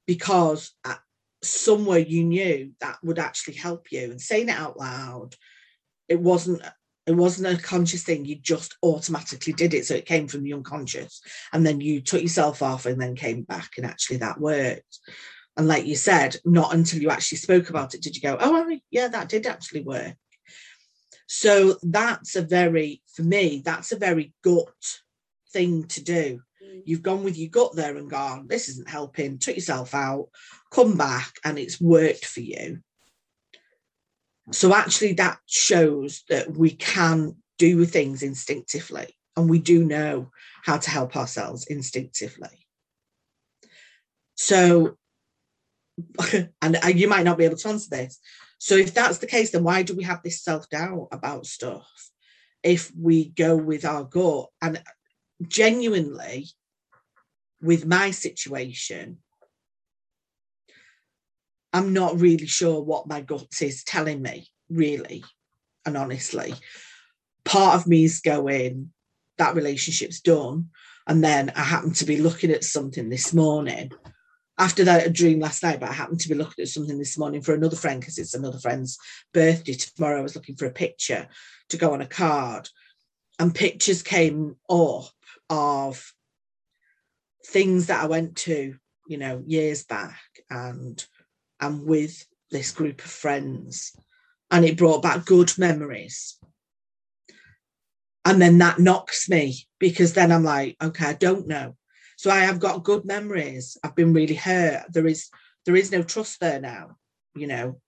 because 0.06 0.70
uh, 0.84 0.94
somewhere 1.42 1.98
you 1.98 2.22
knew 2.22 2.70
that 2.80 2.98
would 3.02 3.18
actually 3.18 3.54
help 3.54 3.90
you. 3.90 4.12
And 4.12 4.20
saying 4.20 4.48
it 4.48 4.56
out 4.56 4.78
loud 4.78 5.34
it 6.06 6.20
wasn't 6.20 6.62
it 7.06 7.12
wasn't 7.12 7.58
a 7.58 7.62
conscious 7.62 8.02
thing 8.02 8.24
you 8.24 8.36
just 8.36 8.76
automatically 8.82 9.52
did 9.52 9.74
it 9.74 9.86
so 9.86 9.94
it 9.94 10.06
came 10.06 10.28
from 10.28 10.42
the 10.42 10.52
unconscious 10.52 11.20
and 11.52 11.64
then 11.64 11.80
you 11.80 12.00
took 12.00 12.22
yourself 12.22 12.62
off 12.62 12.86
and 12.86 13.00
then 13.00 13.14
came 13.16 13.42
back 13.42 13.70
and 13.76 13.86
actually 13.86 14.18
that 14.18 14.40
worked 14.40 14.98
and 15.56 15.66
like 15.66 15.86
you 15.86 15.96
said 15.96 16.36
not 16.44 16.74
until 16.74 17.00
you 17.00 17.10
actually 17.10 17.38
spoke 17.38 17.70
about 17.70 17.94
it 17.94 18.02
did 18.02 18.14
you 18.14 18.22
go 18.22 18.36
oh 18.40 18.78
yeah 18.90 19.08
that 19.08 19.28
did 19.28 19.46
actually 19.46 19.82
work 19.82 20.14
so 21.32 21.76
that's 21.84 22.34
a 22.34 22.42
very, 22.42 23.02
for 23.14 23.22
me, 23.22 23.62
that's 23.64 23.92
a 23.92 23.96
very 23.96 24.32
gut 24.42 24.66
thing 25.52 25.84
to 25.84 26.02
do. 26.02 26.42
Mm. 26.60 26.82
You've 26.84 27.04
gone 27.04 27.22
with 27.22 27.38
your 27.38 27.50
gut 27.50 27.76
there 27.76 27.96
and 27.96 28.10
gone, 28.10 28.48
this 28.48 28.68
isn't 28.68 28.90
helping, 28.90 29.38
took 29.38 29.54
yourself 29.54 29.94
out, 29.94 30.26
come 30.72 30.96
back, 30.96 31.32
and 31.44 31.56
it's 31.56 31.80
worked 31.80 32.26
for 32.26 32.40
you. 32.40 32.80
So 34.52 34.74
actually, 34.74 35.14
that 35.14 35.38
shows 35.46 36.24
that 36.28 36.56
we 36.56 36.70
can 36.70 37.36
do 37.58 37.84
things 37.84 38.22
instinctively 38.22 39.14
and 39.36 39.48
we 39.48 39.58
do 39.58 39.84
know 39.84 40.30
how 40.64 40.78
to 40.78 40.90
help 40.90 41.16
ourselves 41.16 41.66
instinctively. 41.66 42.66
So, 44.34 44.96
and 46.62 46.78
you 46.94 47.08
might 47.08 47.24
not 47.24 47.38
be 47.38 47.44
able 47.44 47.56
to 47.56 47.68
answer 47.68 47.90
this, 47.90 48.18
so 48.60 48.76
if 48.76 48.92
that's 48.92 49.18
the 49.18 49.26
case, 49.26 49.50
then 49.50 49.64
why 49.64 49.82
do 49.82 49.94
we 49.94 50.04
have 50.04 50.22
this 50.22 50.42
self 50.42 50.68
doubt 50.68 51.08
about 51.12 51.46
stuff? 51.46 51.88
If 52.62 52.92
we 52.94 53.30
go 53.30 53.56
with 53.56 53.86
our 53.86 54.04
gut 54.04 54.48
and 54.60 54.82
genuinely, 55.48 56.46
with 57.62 57.86
my 57.86 58.10
situation, 58.10 59.18
I'm 61.72 61.92
not 61.92 62.20
really 62.20 62.46
sure 62.46 62.82
what 62.82 63.06
my 63.06 63.20
gut 63.20 63.60
is 63.60 63.84
telling 63.84 64.22
me, 64.22 64.48
really 64.68 65.24
and 65.86 65.96
honestly. 65.96 66.54
Part 67.44 67.76
of 67.80 67.86
me 67.86 68.04
is 68.04 68.20
going, 68.20 68.92
that 69.38 69.54
relationship's 69.54 70.20
done. 70.20 70.70
And 71.06 71.24
then 71.24 71.52
I 71.56 71.62
happened 71.62 71.96
to 71.96 72.04
be 72.04 72.18
looking 72.18 72.50
at 72.50 72.64
something 72.64 73.08
this 73.08 73.32
morning 73.32 73.90
after 74.60 74.84
that 74.84 75.06
a 75.06 75.10
dream 75.10 75.40
last 75.40 75.62
night, 75.62 75.80
but 75.80 75.88
I 75.88 75.94
happened 75.94 76.20
to 76.20 76.28
be 76.28 76.34
looking 76.34 76.62
at 76.62 76.68
something 76.68 76.98
this 76.98 77.16
morning 77.16 77.40
for 77.40 77.54
another 77.54 77.76
friend 77.76 77.98
because 77.98 78.18
it's 78.18 78.34
another 78.34 78.58
friend's 78.58 78.98
birthday 79.32 79.72
tomorrow. 79.72 80.18
I 80.18 80.22
was 80.22 80.36
looking 80.36 80.54
for 80.54 80.66
a 80.66 80.70
picture 80.70 81.28
to 81.70 81.76
go 81.78 81.94
on 81.94 82.02
a 82.02 82.06
card, 82.06 82.68
and 83.38 83.54
pictures 83.54 84.02
came 84.02 84.56
up 84.68 85.08
of 85.48 86.12
things 87.46 87.86
that 87.86 88.04
I 88.04 88.06
went 88.06 88.36
to, 88.36 88.76
you 89.08 89.16
know, 89.16 89.42
years 89.46 89.84
back, 89.84 90.20
and 90.50 91.02
and 91.60 91.84
with 91.84 92.26
this 92.50 92.72
group 92.72 93.04
of 93.04 93.10
friends, 93.10 93.92
and 94.50 94.64
it 94.64 94.78
brought 94.78 95.02
back 95.02 95.24
good 95.24 95.56
memories. 95.58 96.36
And 98.24 98.40
then 98.40 98.58
that 98.58 98.78
knocks 98.78 99.28
me 99.28 99.66
because 99.78 100.12
then 100.12 100.30
I'm 100.30 100.44
like, 100.44 100.76
okay, 100.82 101.06
I 101.06 101.12
don't 101.14 101.48
know 101.48 101.76
so 102.20 102.30
I 102.30 102.40
have 102.40 102.60
got 102.60 102.84
good 102.84 103.06
memories. 103.06 103.78
I've 103.82 103.94
been 103.94 104.12
really 104.12 104.34
hurt. 104.34 104.84
There 104.92 105.06
is 105.06 105.30
there 105.64 105.74
is 105.74 105.90
no 105.90 106.02
trust 106.02 106.38
there 106.38 106.60
now. 106.60 106.98
You 107.34 107.46
know, 107.46 107.80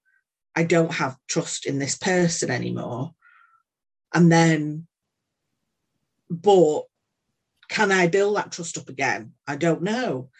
I 0.56 0.62
don't 0.62 0.90
have 0.90 1.18
trust 1.28 1.66
in 1.66 1.78
this 1.78 1.98
person 1.98 2.50
anymore. 2.50 3.12
And 4.14 4.32
then, 4.32 4.86
but 6.30 6.84
can 7.68 7.92
I 7.92 8.06
build 8.06 8.38
that 8.38 8.52
trust 8.52 8.78
up 8.78 8.88
again? 8.88 9.34
I 9.46 9.56
don't 9.56 9.82
know. 9.82 10.30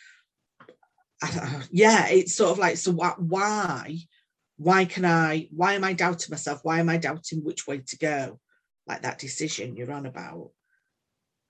yeah, 1.71 2.09
it's 2.09 2.35
sort 2.35 2.51
of 2.53 2.59
like 2.59 2.77
so. 2.77 2.93
What? 2.93 3.21
Why? 3.21 3.99
Why 4.57 4.85
can 4.85 5.05
I? 5.05 5.49
Why 5.51 5.75
am 5.75 5.85
I 5.85 5.93
doubting 5.93 6.31
myself? 6.31 6.61
Why 6.63 6.81
am 6.81 6.89
I 6.89 6.97
doubting 6.97 7.45
which 7.45 7.67
way 7.67 7.79
to 7.79 7.99
go? 7.99 8.41
Like 8.87 9.03
that 9.03 9.19
decision 9.19 9.77
you're 9.77 9.93
on 9.93 10.07
about. 10.07 10.51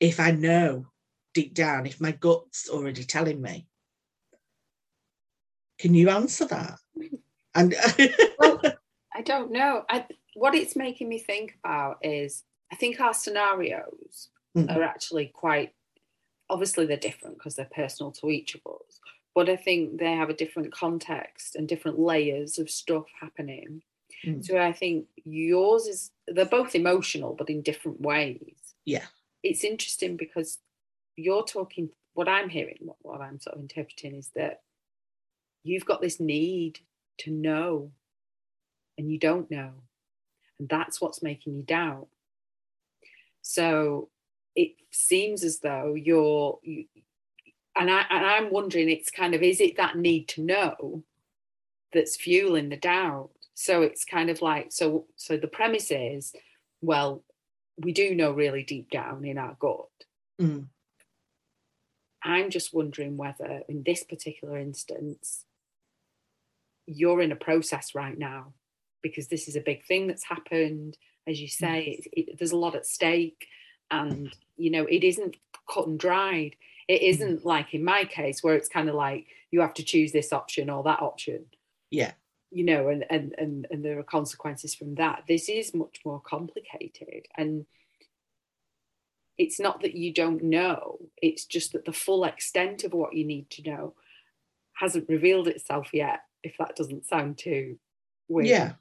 If 0.00 0.20
I 0.20 0.32
know 0.32 0.86
deep 1.34 1.54
down 1.54 1.86
if 1.86 2.00
my 2.00 2.12
gut's 2.12 2.68
already 2.68 3.04
telling 3.04 3.40
me? 3.40 3.66
Can 5.78 5.94
you 5.94 6.10
answer 6.10 6.46
that? 6.46 6.78
And 7.54 7.74
well, 8.38 8.62
I 9.14 9.20
don't 9.20 9.52
know. 9.52 9.84
I, 9.86 10.06
what 10.32 10.54
it's 10.54 10.74
making 10.74 11.06
me 11.06 11.18
think 11.18 11.58
about 11.62 11.98
is 12.00 12.44
I 12.72 12.76
think 12.76 12.98
our 12.98 13.12
scenarios 13.12 14.30
mm-hmm. 14.56 14.70
are 14.70 14.82
actually 14.82 15.26
quite 15.26 15.74
obviously 16.48 16.86
they're 16.86 16.96
different 16.96 17.36
because 17.36 17.54
they're 17.54 17.68
personal 17.70 18.10
to 18.12 18.30
each 18.30 18.54
of 18.54 18.62
us, 18.66 19.00
but 19.34 19.48
I 19.48 19.56
think 19.56 19.98
they 19.98 20.12
have 20.12 20.30
a 20.30 20.34
different 20.34 20.72
context 20.72 21.56
and 21.56 21.68
different 21.68 21.98
layers 21.98 22.58
of 22.58 22.70
stuff 22.70 23.06
happening. 23.20 23.82
Mm. 24.26 24.44
So 24.44 24.58
I 24.58 24.72
think 24.72 25.06
yours 25.24 25.86
is 25.86 26.10
they're 26.28 26.44
both 26.44 26.74
emotional, 26.74 27.34
but 27.34 27.48
in 27.48 27.62
different 27.62 28.00
ways. 28.00 28.56
Yeah. 28.84 29.06
It's 29.42 29.64
interesting 29.64 30.16
because 30.16 30.58
you're 31.16 31.44
talking 31.44 31.90
what 32.14 32.28
i'm 32.28 32.48
hearing 32.48 32.78
what, 32.80 32.96
what 33.02 33.20
i'm 33.20 33.40
sort 33.40 33.56
of 33.56 33.60
interpreting 33.60 34.14
is 34.14 34.30
that 34.34 34.60
you've 35.62 35.84
got 35.84 36.00
this 36.00 36.20
need 36.20 36.78
to 37.18 37.30
know 37.30 37.90
and 38.98 39.10
you 39.10 39.18
don't 39.18 39.50
know 39.50 39.72
and 40.58 40.68
that's 40.68 41.00
what's 41.00 41.22
making 41.22 41.54
you 41.54 41.62
doubt 41.62 42.08
so 43.40 44.08
it 44.54 44.72
seems 44.90 45.42
as 45.42 45.60
though 45.60 45.94
you're 45.94 46.58
you, 46.62 46.84
and 47.76 47.90
I 47.90 48.04
and 48.10 48.26
I'm 48.26 48.50
wondering 48.50 48.88
it's 48.88 49.10
kind 49.10 49.34
of 49.34 49.42
is 49.42 49.60
it 49.60 49.76
that 49.76 49.96
need 49.96 50.28
to 50.28 50.42
know 50.42 51.04
that's 51.92 52.16
fueling 52.16 52.68
the 52.68 52.76
doubt 52.76 53.30
so 53.54 53.82
it's 53.82 54.04
kind 54.04 54.30
of 54.30 54.42
like 54.42 54.72
so 54.72 55.06
so 55.16 55.36
the 55.36 55.46
premise 55.46 55.90
is 55.90 56.32
well 56.80 57.22
we 57.78 57.92
do 57.92 58.14
know 58.14 58.32
really 58.32 58.62
deep 58.62 58.90
down 58.90 59.24
in 59.24 59.38
our 59.38 59.56
gut 59.58 59.88
mm. 60.40 60.66
I'm 62.24 62.50
just 62.50 62.72
wondering 62.72 63.16
whether, 63.16 63.62
in 63.68 63.82
this 63.84 64.04
particular 64.04 64.56
instance, 64.56 65.44
you're 66.86 67.20
in 67.20 67.32
a 67.32 67.36
process 67.36 67.94
right 67.94 68.16
now 68.16 68.52
because 69.02 69.28
this 69.28 69.48
is 69.48 69.56
a 69.56 69.60
big 69.60 69.84
thing 69.84 70.06
that's 70.06 70.24
happened. 70.24 70.96
As 71.26 71.40
you 71.40 71.48
say, 71.48 72.00
it, 72.02 72.28
it, 72.30 72.38
there's 72.38 72.52
a 72.52 72.56
lot 72.56 72.76
at 72.76 72.86
stake, 72.86 73.46
and 73.90 74.34
you 74.56 74.70
know 74.70 74.84
it 74.86 75.04
isn't 75.04 75.36
cut 75.72 75.86
and 75.86 75.98
dried. 75.98 76.56
It 76.92 77.00
mm. 77.00 77.08
isn't 77.08 77.44
like 77.44 77.72
in 77.74 77.84
my 77.84 78.04
case 78.04 78.42
where 78.42 78.54
it's 78.54 78.68
kind 78.68 78.88
of 78.88 78.94
like 78.94 79.26
you 79.50 79.60
have 79.60 79.74
to 79.74 79.82
choose 79.82 80.12
this 80.12 80.32
option 80.32 80.68
or 80.68 80.82
that 80.84 81.00
option. 81.00 81.46
Yeah. 81.90 82.12
You 82.50 82.64
know, 82.64 82.88
and 82.88 83.04
and 83.08 83.34
and 83.38 83.66
and 83.70 83.82
there 83.82 83.98
are 83.98 84.04
consequences 84.04 84.74
from 84.74 84.96
that. 84.96 85.22
This 85.26 85.48
is 85.48 85.74
much 85.74 86.00
more 86.04 86.20
complicated, 86.20 87.26
and 87.36 87.64
it's 89.38 89.58
not 89.58 89.80
that 89.80 89.94
you 89.94 90.12
don't 90.12 90.42
know, 90.42 90.98
it's 91.20 91.46
just 91.46 91.72
that 91.72 91.84
the 91.84 91.92
full 91.92 92.24
extent 92.24 92.84
of 92.84 92.92
what 92.92 93.14
you 93.14 93.24
need 93.24 93.48
to 93.50 93.62
know 93.62 93.94
hasn't 94.74 95.08
revealed 95.08 95.48
itself 95.48 95.88
yet, 95.92 96.20
if 96.42 96.54
that 96.58 96.76
doesn't 96.76 97.06
sound 97.06 97.38
too 97.38 97.78
weird. 98.28 98.48
Yeah. 98.48 98.72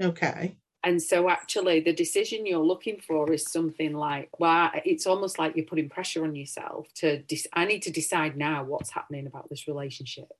Okay. 0.00 0.56
And 0.82 1.02
so, 1.02 1.28
actually, 1.28 1.80
the 1.80 1.92
decision 1.92 2.46
you're 2.46 2.58
looking 2.58 3.00
for 3.00 3.30
is 3.32 3.44
something 3.44 3.92
like, 3.92 4.30
well, 4.40 4.70
it's 4.84 5.06
almost 5.06 5.38
like 5.38 5.54
you're 5.54 5.66
putting 5.66 5.90
pressure 5.90 6.24
on 6.24 6.34
yourself 6.34 6.86
to, 6.94 7.18
de- 7.18 7.44
I 7.52 7.66
need 7.66 7.82
to 7.82 7.90
decide 7.90 8.36
now 8.36 8.64
what's 8.64 8.90
happening 8.90 9.26
about 9.26 9.50
this 9.50 9.68
relationship. 9.68 10.32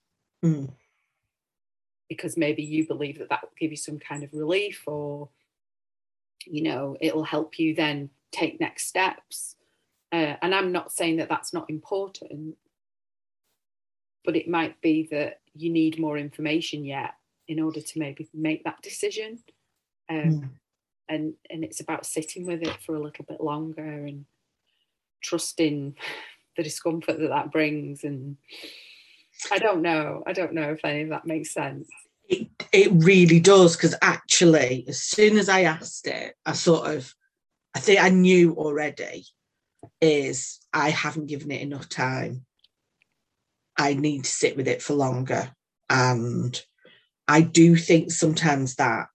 Mm. 0.43 0.71
because 2.09 2.39
maybe 2.39 2.63
you 2.63 2.87
believe 2.87 3.19
that 3.19 3.29
that 3.29 3.43
will 3.43 3.51
give 3.59 3.71
you 3.71 3.77
some 3.77 3.99
kind 3.99 4.23
of 4.23 4.33
relief 4.33 4.83
or 4.87 5.29
you 6.47 6.63
know 6.63 6.97
it'll 6.99 7.25
help 7.25 7.59
you 7.59 7.75
then 7.75 8.09
take 8.33 8.59
next 8.59 8.87
steps 8.87 9.57
uh, 10.13 10.37
and 10.41 10.55
i'm 10.55 10.73
not 10.73 10.91
saying 10.91 11.19
that 11.19 11.29
that's 11.29 11.53
not 11.53 11.69
important 11.69 12.57
but 14.25 14.35
it 14.35 14.49
might 14.49 14.81
be 14.81 15.07
that 15.11 15.41
you 15.55 15.71
need 15.71 15.99
more 15.99 16.17
information 16.17 16.87
yet 16.87 17.17
in 17.49 17.61
order 17.61 17.83
to 17.83 17.99
maybe 17.99 18.27
make 18.33 18.65
that 18.65 18.81
decision 18.81 19.39
um, 20.11 20.17
mm. 20.17 20.51
and 21.09 21.35
and 21.49 21.65
it's 21.65 21.81
about 21.81 22.05
sitting 22.05 22.45
with 22.47 22.63
it 22.63 22.83
for 22.85 22.95
a 22.95 23.03
little 23.03 23.25
bit 23.27 23.41
longer 23.41 23.83
and 23.83 24.27
trusting 25.23 25.95
the 26.57 26.63
discomfort 26.63 27.19
that 27.19 27.29
that 27.29 27.53
brings. 27.53 28.05
And 28.05 28.37
i 29.51 29.59
don't 29.59 29.83
know 29.83 30.23
i 30.27 30.33
don't 30.33 30.53
know 30.53 30.73
if 30.73 30.85
any 30.85 31.03
of 31.03 31.11
that 31.11 31.27
makes 31.27 31.53
sense. 31.53 31.89
It, 32.29 32.49
it 32.73 32.91
really 32.93 33.41
does 33.41 33.77
because 33.77 33.95
actually 34.03 34.85
as 34.89 35.01
soon 35.03 35.37
as 35.37 35.49
i 35.49 35.63
asked 35.63 36.07
it 36.07 36.37
i 36.47 36.53
sort 36.53 36.95
of 36.95 37.13
i 37.75 37.81
think 37.81 38.01
i 38.01 38.09
knew 38.09 38.55
already 38.55 39.25
is 40.01 40.61
i 40.73 40.91
haven't 40.91 41.27
given 41.27 41.51
it 41.51 41.63
enough 41.63 41.89
time. 41.89 42.45
I 43.79 43.95
need 43.95 44.25
to 44.25 44.31
sit 44.31 44.57
with 44.57 44.69
it 44.69 44.83
for 44.83 44.95
longer. 44.95 45.51
And 45.89 46.61
i 47.27 47.41
do 47.41 47.77
think 47.77 48.11
sometimes 48.11 48.77
that 48.77 49.07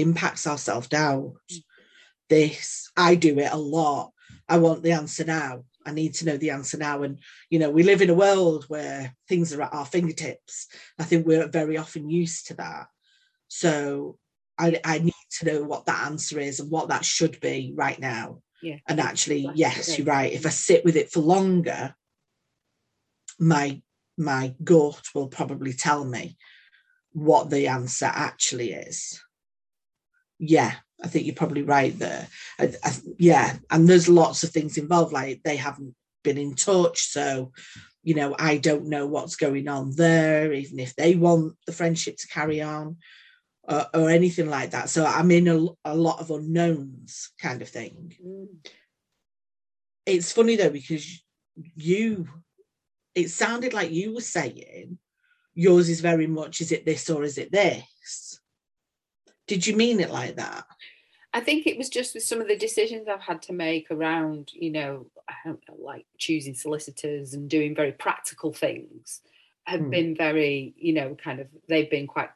impacts 0.00 0.46
our 0.46 0.58
self-doubt 0.58 1.34
this 2.28 2.90
i 2.96 3.14
do 3.14 3.38
it 3.38 3.52
a 3.52 3.56
lot 3.56 4.12
i 4.48 4.58
want 4.58 4.82
the 4.82 4.92
answer 4.92 5.24
now 5.24 5.64
I 5.88 5.92
need 5.92 6.14
to 6.14 6.26
know 6.26 6.36
the 6.36 6.50
answer 6.50 6.76
now. 6.76 7.02
And, 7.02 7.18
you 7.48 7.58
know, 7.58 7.70
we 7.70 7.82
live 7.82 8.02
in 8.02 8.10
a 8.10 8.14
world 8.14 8.66
where 8.68 9.14
things 9.28 9.52
are 9.54 9.62
at 9.62 9.72
our 9.72 9.86
fingertips. 9.86 10.66
I 10.98 11.04
think 11.04 11.26
we're 11.26 11.48
very 11.48 11.78
often 11.78 12.10
used 12.10 12.48
to 12.48 12.54
that. 12.54 12.88
So 13.48 14.18
I, 14.58 14.78
I 14.84 14.98
need 14.98 15.14
to 15.38 15.46
know 15.46 15.64
what 15.64 15.86
that 15.86 16.06
answer 16.06 16.38
is 16.38 16.60
and 16.60 16.70
what 16.70 16.88
that 16.88 17.04
should 17.04 17.40
be 17.40 17.72
right 17.74 17.98
now. 17.98 18.42
Yeah. 18.62 18.76
And 18.86 19.00
actually, 19.00 19.50
yes, 19.54 19.96
you're 19.96 20.06
right. 20.06 20.32
If 20.32 20.44
I 20.44 20.50
sit 20.50 20.84
with 20.84 20.96
it 20.96 21.10
for 21.10 21.20
longer, 21.20 21.94
my 23.38 23.80
my 24.20 24.52
gut 24.64 25.00
will 25.14 25.28
probably 25.28 25.72
tell 25.72 26.04
me 26.04 26.36
what 27.12 27.50
the 27.50 27.68
answer 27.68 28.10
actually 28.12 28.72
is. 28.72 29.22
Yeah, 30.38 30.74
I 31.02 31.08
think 31.08 31.26
you're 31.26 31.34
probably 31.34 31.62
right 31.62 31.96
there. 31.98 32.26
I, 32.58 32.72
I, 32.84 32.92
yeah, 33.18 33.56
and 33.70 33.88
there's 33.88 34.08
lots 34.08 34.42
of 34.42 34.50
things 34.50 34.78
involved. 34.78 35.12
Like 35.12 35.42
they 35.42 35.56
haven't 35.56 35.94
been 36.24 36.38
in 36.38 36.54
touch, 36.54 37.06
so 37.06 37.52
you 38.02 38.14
know 38.14 38.34
I 38.38 38.58
don't 38.58 38.88
know 38.88 39.06
what's 39.06 39.36
going 39.36 39.68
on 39.68 39.92
there, 39.96 40.52
even 40.52 40.78
if 40.78 40.94
they 40.96 41.14
want 41.14 41.54
the 41.66 41.72
friendship 41.72 42.16
to 42.18 42.28
carry 42.28 42.62
on 42.62 42.96
uh, 43.68 43.84
or 43.94 44.10
anything 44.10 44.48
like 44.48 44.70
that. 44.70 44.90
So 44.90 45.04
I'm 45.04 45.30
in 45.30 45.46
a, 45.46 45.66
a 45.84 45.94
lot 45.94 46.20
of 46.20 46.30
unknowns, 46.30 47.30
kind 47.40 47.62
of 47.62 47.68
thing. 47.68 48.14
Mm. 48.24 48.46
It's 50.06 50.32
funny 50.32 50.56
though 50.56 50.70
because 50.70 51.22
you, 51.76 52.26
it 53.14 53.28
sounded 53.28 53.74
like 53.74 53.90
you 53.90 54.14
were 54.14 54.22
saying 54.22 54.98
yours 55.54 55.88
is 55.88 56.00
very 56.00 56.26
much 56.26 56.60
is 56.60 56.72
it 56.72 56.86
this 56.86 57.10
or 57.10 57.24
is 57.24 57.36
it 57.36 57.50
this 57.50 58.27
did 59.48 59.66
you 59.66 59.74
mean 59.74 59.98
it 59.98 60.10
like 60.10 60.36
that? 60.36 60.64
I 61.34 61.40
think 61.40 61.66
it 61.66 61.76
was 61.76 61.88
just 61.88 62.14
with 62.14 62.22
some 62.22 62.40
of 62.40 62.48
the 62.48 62.56
decisions 62.56 63.08
I've 63.08 63.20
had 63.20 63.42
to 63.42 63.52
make 63.52 63.90
around, 63.90 64.50
you 64.54 64.70
know, 64.70 65.06
I 65.28 65.34
don't 65.44 65.60
know, 65.68 65.76
like 65.78 66.06
choosing 66.16 66.54
solicitors 66.54 67.34
and 67.34 67.50
doing 67.50 67.74
very 67.74 67.92
practical 67.92 68.52
things 68.52 69.20
have 69.64 69.80
mm. 69.80 69.90
been 69.90 70.16
very, 70.16 70.74
you 70.76 70.94
know, 70.94 71.16
kind 71.22 71.40
of 71.40 71.48
they've 71.68 71.90
been 71.90 72.06
quite 72.06 72.30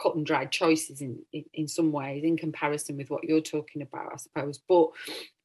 cut 0.00 0.14
and 0.14 0.26
dried 0.26 0.52
choices 0.52 1.00
in, 1.00 1.18
in, 1.32 1.44
in 1.54 1.68
some 1.68 1.90
ways 1.90 2.22
in 2.22 2.36
comparison 2.36 2.96
with 2.96 3.10
what 3.10 3.24
you're 3.24 3.40
talking 3.40 3.82
about, 3.82 4.12
I 4.12 4.16
suppose. 4.16 4.60
But 4.68 4.90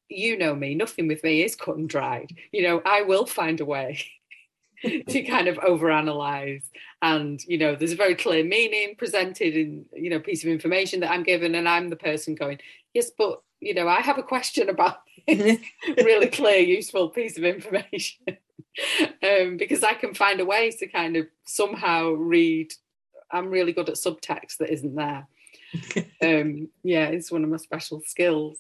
you 0.10 0.38
know 0.38 0.54
me, 0.54 0.76
nothing 0.76 1.08
with 1.08 1.24
me 1.24 1.44
is 1.44 1.56
cut 1.56 1.78
and 1.78 1.90
dried. 1.90 2.36
You 2.52 2.64
know, 2.64 2.82
I 2.86 3.02
will 3.02 3.26
find 3.26 3.60
a 3.62 3.66
way 3.66 4.04
to 5.10 5.24
kind 5.24 5.48
of 5.48 5.58
overanalyze. 5.58 6.63
And 7.02 7.41
you 7.48 7.58
know 7.58 7.76
there's 7.76 7.94
a 7.94 7.98
very 7.98 8.15
clear 8.15 8.44
meaning 8.44 8.96
presented 8.96 9.56
in 9.56 9.86
you 9.94 10.10
know 10.10 10.20
piece 10.20 10.44
of 10.44 10.50
information 10.50 11.00
that 11.00 11.12
i'm 11.12 11.24
given 11.24 11.56
and 11.56 11.67
i'm 11.67 11.89
the 11.89 11.96
person 11.96 12.36
going 12.36 12.60
yes 12.94 13.10
but 13.17 13.41
you 13.60 13.74
know 13.74 13.88
i 13.88 14.02
have 14.02 14.20
a 14.20 14.24
question 14.24 14.70
about 14.70 14.98
this. 15.28 15.60
Really 15.98 16.28
clear 16.28 16.60
useful 16.60 17.10
piece 17.10 17.38
of 17.38 17.44
information. 17.44 18.38
Um, 19.22 19.58
because 19.58 19.84
i 19.84 19.94
can 19.94 20.13
find 20.13 20.39
a 20.39 20.46
way 20.46 20.72
to 20.72 20.88
kind 20.88 21.17
of 21.17 21.28
somehow 21.46 22.12
read. 22.12 22.72
I'm 23.32 23.50
really 23.50 23.74
good 23.74 23.89
at 23.89 23.96
subtext 23.96 24.58
that 24.58 24.72
isn't 24.72 24.96
there. 24.96 25.28
Um, 26.22 26.70
yeah 26.84 27.08
it's 27.08 27.32
one 27.32 27.44
of 27.44 27.50
my 27.50 27.58
special 27.58 28.02
skills. 28.06 28.60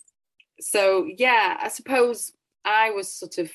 So 0.59 1.07
yeah 1.17 1.57
i 1.61 1.67
suppose 1.67 2.33
i 2.65 2.89
was 2.91 3.11
sort 3.11 3.37
of 3.37 3.51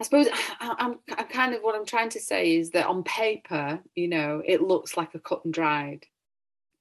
I 0.00 0.04
suppose 0.04 0.28
I'm, 0.60 0.98
I'm 1.16 1.26
kind 1.26 1.54
of 1.54 1.62
what 1.62 1.74
I'm 1.74 1.86
trying 1.86 2.10
to 2.10 2.20
say 2.20 2.56
is 2.56 2.70
that 2.70 2.86
on 2.86 3.02
paper, 3.02 3.80
you 3.94 4.08
know, 4.08 4.42
it 4.44 4.62
looks 4.62 4.96
like 4.96 5.14
a 5.14 5.18
cut 5.18 5.44
and 5.44 5.54
dried, 5.54 6.06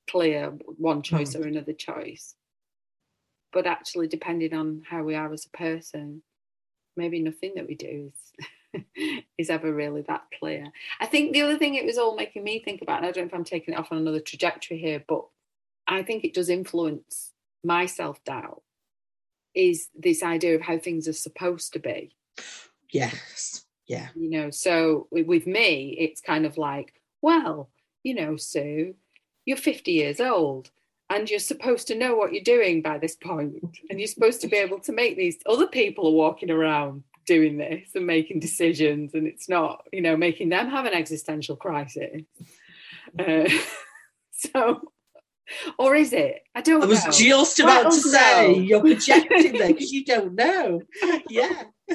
clear 0.10 0.50
one 0.78 1.02
choice 1.02 1.36
mm. 1.36 1.44
or 1.44 1.48
another 1.48 1.74
choice. 1.74 2.36
But 3.54 3.68
actually, 3.68 4.08
depending 4.08 4.54
on 4.54 4.84
how 4.90 5.04
we 5.04 5.16
are 5.16 5.32
as 5.32 5.46
a 5.46 5.58
person, 5.58 6.24
maybe 6.98 7.22
nothing 7.22 7.54
that 7.56 7.68
we 7.68 7.76
do 7.76 8.12
is 8.74 8.84
is 9.38 9.50
ever 9.50 9.74
really 9.74 10.02
that 10.04 10.24
clear. 10.38 10.66
I 11.00 11.06
think 11.06 11.32
the 11.32 11.42
other 11.42 11.58
thing 11.58 11.76
it 11.76 11.86
was 11.86 11.98
all 11.98 12.16
making 12.18 12.44
me 12.44 12.60
think 12.60 12.82
about, 12.82 12.98
and 12.98 13.06
I 13.06 13.12
don't 13.12 13.26
know 13.26 13.28
if 13.30 13.34
I'm 13.34 13.46
taking 13.46 13.74
it 13.74 13.80
off 13.80 13.92
on 13.92 14.00
another 14.00 14.20
trajectory 14.20 14.78
here, 14.78 15.04
but 15.08 15.26
I 15.88 16.04
think 16.04 16.24
it 16.24 16.34
does 16.34 16.50
influence 16.50 17.32
my 17.64 17.86
self 17.86 18.24
doubt, 18.26 18.62
is 19.54 19.88
this 19.96 20.22
idea 20.22 20.56
of 20.56 20.62
how 20.62 20.78
things 20.78 21.08
are 21.08 21.14
supposed 21.14 21.72
to 21.74 21.80
be 21.80 22.16
Yes. 22.92 23.66
Yeah. 23.88 24.08
You 24.16 24.30
know, 24.30 24.50
so 24.50 25.08
with 25.12 25.46
me, 25.46 25.96
it's 26.00 26.22
kind 26.22 26.46
of 26.46 26.58
like, 26.58 26.94
well, 27.22 27.70
you 28.04 28.16
know, 28.16 28.36
Sue, 28.36 28.96
you're 29.46 29.58
50 29.58 29.92
years 29.92 30.20
old 30.20 30.72
and 31.10 31.30
you're 31.30 31.40
supposed 31.40 31.88
to 31.88 31.96
know 31.96 32.16
what 32.16 32.34
you're 32.34 32.44
doing 32.44 32.82
by 32.82 32.98
this 32.98 33.16
point 33.16 33.78
and 33.90 34.00
you're 34.00 34.08
supposed 34.08 34.42
to 34.42 34.48
be 34.48 34.58
able 34.58 34.80
to 34.80 34.92
make 34.92 35.18
these 35.18 35.38
other 35.46 35.68
people 35.68 36.08
are 36.08 36.12
walking 36.12 36.50
around 36.50 37.04
doing 37.26 37.58
this 37.58 37.90
and 37.96 38.06
making 38.06 38.40
decisions 38.40 39.14
and 39.14 39.28
it's 39.28 39.50
not 39.50 39.84
you 39.92 40.02
know 40.02 40.16
making 40.16 40.50
them 40.50 40.70
have 40.70 40.86
an 40.86 40.94
existential 40.94 41.56
crisis 41.56 42.22
uh, 43.20 43.50
so 44.32 44.82
or 45.80 45.96
is 45.96 46.14
it 46.14 46.44
i 46.56 46.62
don't 46.62 46.80
know. 46.80 46.86
i 46.86 46.90
was 46.90 47.06
know. 47.06 47.12
just 47.12 47.60
about 47.60 47.92
to 47.92 48.00
say 48.00 48.54
know. 48.54 48.60
you're 48.60 48.82
projecting 48.82 49.54
there 49.54 49.68
because 49.68 49.92
you 49.92 50.06
don't 50.06 50.34
know 50.34 50.82
yeah 51.30 51.64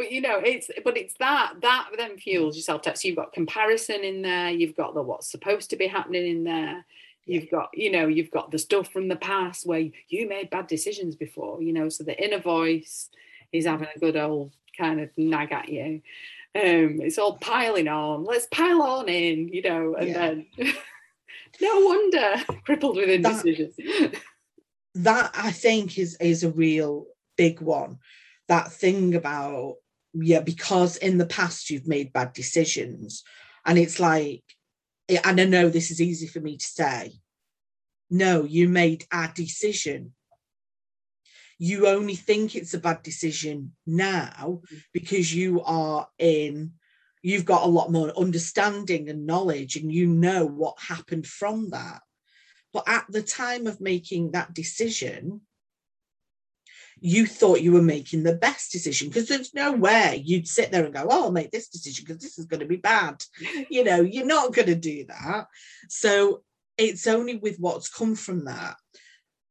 but 0.00 0.10
you 0.10 0.20
know 0.20 0.38
it's 0.38 0.70
but 0.84 0.96
it's 0.96 1.14
that 1.18 1.54
that 1.62 1.88
then 1.96 2.16
fuels 2.16 2.56
your 2.56 2.62
self-doubt 2.62 2.98
so 2.98 3.06
you've 3.06 3.16
got 3.16 3.32
comparison 3.32 4.02
in 4.02 4.22
there 4.22 4.50
you've 4.50 4.76
got 4.76 4.94
the 4.94 5.02
what's 5.02 5.30
supposed 5.30 5.70
to 5.70 5.76
be 5.76 5.86
happening 5.86 6.26
in 6.26 6.44
there 6.44 6.84
you've 7.26 7.50
got 7.50 7.68
you 7.74 7.90
know 7.90 8.06
you've 8.06 8.30
got 8.30 8.50
the 8.50 8.58
stuff 8.58 8.90
from 8.92 9.08
the 9.08 9.16
past 9.16 9.66
where 9.66 9.84
you 10.08 10.28
made 10.28 10.50
bad 10.50 10.66
decisions 10.66 11.16
before 11.16 11.62
you 11.62 11.72
know 11.72 11.88
so 11.88 12.02
the 12.02 12.22
inner 12.22 12.40
voice 12.40 13.10
is 13.52 13.66
having 13.66 13.88
a 13.94 13.98
good 13.98 14.16
old 14.16 14.52
kind 14.76 15.00
of 15.00 15.10
nag 15.16 15.52
at 15.52 15.68
you 15.68 16.00
um 16.56 17.00
it's 17.00 17.18
all 17.18 17.38
piling 17.38 17.88
on 17.88 18.24
let's 18.24 18.46
pile 18.50 18.82
on 18.82 19.08
in 19.08 19.48
you 19.48 19.62
know 19.62 19.94
and 19.94 20.08
yeah. 20.08 20.14
then 20.14 20.46
no 21.60 21.80
wonder 21.80 22.36
crippled 22.64 22.96
with 22.96 23.08
indecision 23.08 23.72
that, 23.76 24.14
that 24.94 25.30
i 25.34 25.50
think 25.50 25.98
is 25.98 26.16
is 26.20 26.44
a 26.44 26.50
real 26.50 27.06
big 27.40 27.62
one. 27.62 27.96
That 28.48 28.70
thing 28.70 29.14
about, 29.14 29.76
yeah, 30.12 30.40
because 30.40 30.98
in 30.98 31.16
the 31.16 31.24
past 31.24 31.70
you've 31.70 31.88
made 31.88 32.12
bad 32.12 32.34
decisions. 32.34 33.24
And 33.64 33.78
it's 33.78 33.98
like, 33.98 34.42
and 35.08 35.40
I 35.40 35.44
know 35.46 35.70
this 35.70 35.90
is 35.90 36.02
easy 36.02 36.26
for 36.26 36.40
me 36.40 36.58
to 36.58 36.66
say. 36.66 37.12
No, 38.10 38.44
you 38.44 38.68
made 38.68 39.06
a 39.10 39.30
decision. 39.34 40.12
You 41.58 41.86
only 41.86 42.14
think 42.14 42.54
it's 42.54 42.74
a 42.74 42.78
bad 42.78 43.02
decision 43.02 43.72
now 43.86 44.60
mm. 44.70 44.82
because 44.92 45.34
you 45.34 45.62
are 45.62 46.06
in, 46.18 46.72
you've 47.22 47.44
got 47.44 47.62
a 47.62 47.70
lot 47.70 47.92
more 47.92 48.12
understanding 48.18 49.08
and 49.08 49.26
knowledge 49.26 49.76
and 49.76 49.92
you 49.92 50.06
know 50.06 50.46
what 50.46 50.78
happened 50.80 51.26
from 51.26 51.70
that. 51.70 52.00
But 52.72 52.84
at 52.86 53.04
the 53.08 53.22
time 53.22 53.66
of 53.66 53.80
making 53.80 54.32
that 54.32 54.54
decision, 54.54 55.40
you 57.00 57.26
thought 57.26 57.62
you 57.62 57.72
were 57.72 57.82
making 57.82 58.22
the 58.22 58.34
best 58.34 58.72
decision 58.72 59.08
because 59.08 59.26
there's 59.26 59.54
no 59.54 59.72
way 59.72 60.22
you'd 60.24 60.46
sit 60.46 60.70
there 60.70 60.84
and 60.84 60.94
go, 60.94 61.06
oh, 61.10 61.24
I'll 61.24 61.32
make 61.32 61.50
this 61.50 61.68
decision 61.68 62.04
because 62.06 62.22
this 62.22 62.38
is 62.38 62.44
going 62.44 62.60
to 62.60 62.66
be 62.66 62.76
bad. 62.76 63.24
you 63.70 63.84
know, 63.84 64.00
you're 64.00 64.26
not 64.26 64.52
going 64.52 64.68
to 64.68 64.74
do 64.74 65.06
that. 65.06 65.46
So 65.88 66.42
it's 66.76 67.06
only 67.06 67.36
with 67.36 67.56
what's 67.58 67.88
come 67.88 68.14
from 68.14 68.44
that. 68.44 68.76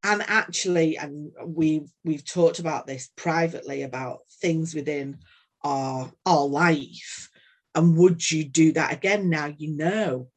And 0.03 0.23
actually, 0.27 0.97
and 0.97 1.31
we've 1.45 1.91
we've 2.05 2.23
talked 2.23 2.59
about 2.59 2.87
this 2.87 3.09
privately 3.17 3.81
about 3.83 4.19
things 4.41 4.73
within 4.73 5.17
our 5.61 6.09
our 6.25 6.45
life 6.45 7.29
And 7.75 7.95
would 7.97 8.29
you 8.29 8.43
do 8.43 8.73
that 8.73 8.93
again 8.93 9.29
now 9.29 9.53
you 9.57 9.75
know? 9.75 10.29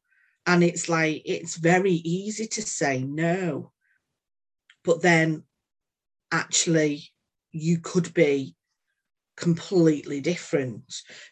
And 0.45 0.63
it's 0.63 0.89
like, 0.89 1.21
it's 1.25 1.55
very 1.55 1.93
easy 1.93 2.47
to 2.47 2.61
say 2.61 3.03
no. 3.03 3.71
But 4.83 5.01
then 5.01 5.43
actually, 6.31 7.05
you 7.51 7.79
could 7.79 8.13
be 8.13 8.55
completely 9.37 10.21
different 10.21 10.83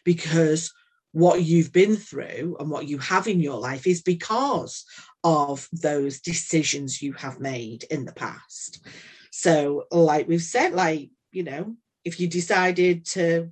because 0.04 0.72
what 1.12 1.42
you've 1.42 1.72
been 1.72 1.96
through 1.96 2.56
and 2.58 2.70
what 2.70 2.88
you 2.88 2.98
have 2.98 3.28
in 3.28 3.40
your 3.40 3.58
life 3.58 3.86
is 3.86 4.02
because 4.02 4.84
of 5.22 5.68
those 5.72 6.20
decisions 6.20 7.02
you 7.02 7.12
have 7.12 7.38
made 7.38 7.84
in 7.84 8.06
the 8.06 8.12
past. 8.12 8.86
So, 9.30 9.84
like 9.90 10.26
we've 10.26 10.42
said, 10.42 10.72
like, 10.72 11.10
you 11.30 11.42
know, 11.42 11.76
if 12.04 12.18
you 12.18 12.28
decided 12.28 13.04
to 13.06 13.50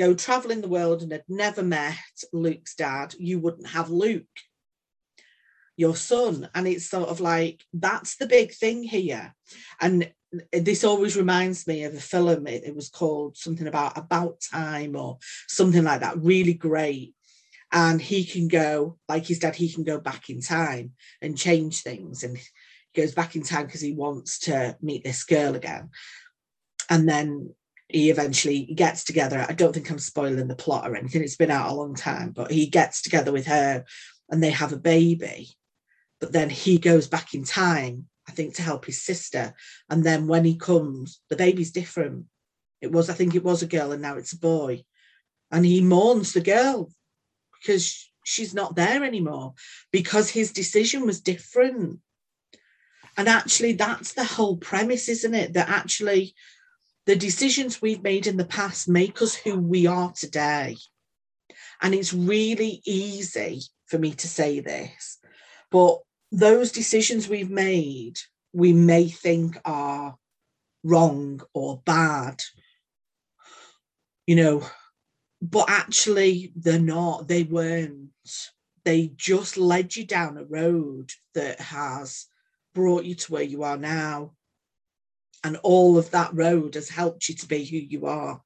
go 0.00 0.14
traveling 0.14 0.62
the 0.62 0.68
world 0.68 1.02
and 1.02 1.12
had 1.12 1.24
never 1.28 1.62
met 1.62 1.94
Luke's 2.32 2.74
dad, 2.74 3.14
you 3.18 3.38
wouldn't 3.38 3.68
have 3.68 3.90
Luke, 3.90 4.24
your 5.76 5.94
son. 5.94 6.48
And 6.54 6.66
it's 6.66 6.88
sort 6.88 7.10
of 7.10 7.20
like, 7.20 7.62
that's 7.74 8.16
the 8.16 8.26
big 8.26 8.52
thing 8.52 8.82
here. 8.82 9.34
And 9.78 10.10
this 10.52 10.84
always 10.84 11.18
reminds 11.18 11.66
me 11.66 11.84
of 11.84 11.92
a 11.94 12.00
film. 12.00 12.46
It, 12.46 12.64
it 12.64 12.74
was 12.74 12.88
called 12.88 13.36
something 13.36 13.66
about 13.66 13.98
About 13.98 14.40
Time 14.40 14.96
or 14.96 15.18
something 15.48 15.84
like 15.84 16.00
that. 16.00 16.22
Really 16.22 16.54
great. 16.54 17.14
And 17.70 18.00
he 18.00 18.24
can 18.24 18.48
go, 18.48 18.98
like 19.06 19.26
his 19.26 19.38
dad, 19.38 19.54
he 19.54 19.70
can 19.70 19.84
go 19.84 20.00
back 20.00 20.30
in 20.30 20.40
time 20.40 20.92
and 21.20 21.36
change 21.36 21.82
things. 21.82 22.24
And 22.24 22.38
goes 22.94 23.14
back 23.14 23.36
in 23.36 23.42
time 23.42 23.66
because 23.66 23.80
he 23.80 23.92
wants 23.92 24.40
to 24.40 24.76
meet 24.80 25.04
this 25.04 25.24
girl 25.24 25.54
again. 25.54 25.90
And 26.88 27.08
then 27.08 27.54
he 27.92 28.10
eventually 28.10 28.64
gets 28.64 29.04
together. 29.04 29.44
I 29.48 29.52
don't 29.52 29.72
think 29.72 29.90
I'm 29.90 29.98
spoiling 29.98 30.48
the 30.48 30.54
plot 30.54 30.88
or 30.88 30.96
anything. 30.96 31.22
It's 31.22 31.36
been 31.36 31.50
out 31.50 31.70
a 31.70 31.74
long 31.74 31.94
time, 31.94 32.30
but 32.30 32.50
he 32.50 32.66
gets 32.66 33.02
together 33.02 33.32
with 33.32 33.46
her 33.46 33.84
and 34.30 34.42
they 34.42 34.50
have 34.50 34.72
a 34.72 34.78
baby. 34.78 35.50
But 36.20 36.32
then 36.32 36.50
he 36.50 36.78
goes 36.78 37.08
back 37.08 37.34
in 37.34 37.44
time, 37.44 38.06
I 38.28 38.32
think, 38.32 38.54
to 38.54 38.62
help 38.62 38.84
his 38.84 39.02
sister. 39.02 39.54
And 39.88 40.04
then 40.04 40.26
when 40.26 40.44
he 40.44 40.56
comes, 40.56 41.20
the 41.30 41.36
baby's 41.36 41.72
different. 41.72 42.26
It 42.80 42.92
was, 42.92 43.10
I 43.10 43.14
think 43.14 43.34
it 43.34 43.44
was 43.44 43.62
a 43.62 43.66
girl, 43.66 43.92
and 43.92 44.02
now 44.02 44.16
it's 44.16 44.32
a 44.32 44.38
boy. 44.38 44.84
And 45.50 45.64
he 45.64 45.80
mourns 45.80 46.32
the 46.32 46.40
girl 46.40 46.90
because 47.60 48.10
she's 48.24 48.54
not 48.54 48.76
there 48.76 49.04
anymore 49.04 49.54
because 49.90 50.30
his 50.30 50.52
decision 50.52 51.06
was 51.06 51.20
different. 51.20 52.00
And 53.16 53.28
actually, 53.28 53.72
that's 53.72 54.12
the 54.12 54.24
whole 54.24 54.56
premise, 54.56 55.08
isn't 55.08 55.34
it? 55.34 55.54
That 55.54 55.68
actually, 55.68 56.34
the 57.10 57.16
decisions 57.16 57.82
we've 57.82 58.04
made 58.04 58.28
in 58.28 58.36
the 58.36 58.44
past 58.44 58.88
make 58.88 59.20
us 59.20 59.34
who 59.34 59.58
we 59.58 59.84
are 59.84 60.12
today. 60.12 60.76
And 61.82 61.92
it's 61.92 62.14
really 62.14 62.82
easy 62.86 63.62
for 63.86 63.98
me 63.98 64.12
to 64.12 64.28
say 64.28 64.60
this, 64.60 65.18
but 65.72 65.98
those 66.30 66.70
decisions 66.70 67.28
we've 67.28 67.50
made, 67.50 68.14
we 68.52 68.72
may 68.72 69.08
think 69.08 69.58
are 69.64 70.14
wrong 70.84 71.40
or 71.52 71.82
bad, 71.84 72.40
you 74.28 74.36
know, 74.36 74.64
but 75.42 75.68
actually 75.68 76.52
they're 76.54 76.78
not, 76.78 77.26
they 77.26 77.42
weren't. 77.42 78.10
They 78.84 79.10
just 79.16 79.56
led 79.56 79.96
you 79.96 80.06
down 80.06 80.38
a 80.38 80.44
road 80.44 81.10
that 81.34 81.58
has 81.58 82.26
brought 82.72 83.02
you 83.02 83.16
to 83.16 83.32
where 83.32 83.42
you 83.42 83.64
are 83.64 83.76
now 83.76 84.34
and 85.44 85.56
all 85.58 85.98
of 85.98 86.10
that 86.10 86.34
road 86.34 86.74
has 86.74 86.88
helped 86.88 87.28
you 87.28 87.34
to 87.36 87.48
be 87.48 87.64
who 87.64 87.76
you 87.76 88.06
are. 88.06 88.40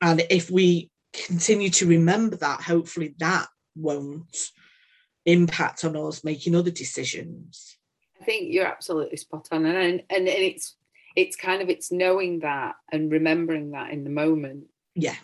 And 0.00 0.24
if 0.30 0.50
we 0.50 0.90
continue 1.12 1.70
to 1.70 1.86
remember 1.86 2.36
that, 2.36 2.60
hopefully 2.60 3.14
that 3.18 3.46
won't 3.76 4.36
impact 5.26 5.84
on 5.84 5.96
us 5.96 6.24
making 6.24 6.54
other 6.54 6.70
decisions. 6.70 7.76
I 8.20 8.24
think 8.24 8.52
you're 8.52 8.66
absolutely 8.66 9.16
spot 9.16 9.48
on, 9.52 9.64
and 9.66 9.76
and, 9.76 10.02
and 10.10 10.28
it's 10.28 10.76
it's 11.14 11.36
kind 11.36 11.62
of 11.62 11.68
it's 11.68 11.92
knowing 11.92 12.40
that 12.40 12.74
and 12.92 13.10
remembering 13.10 13.72
that 13.72 13.90
in 13.90 14.04
the 14.04 14.10
moment. 14.10 14.64
Yeah, 14.94 15.16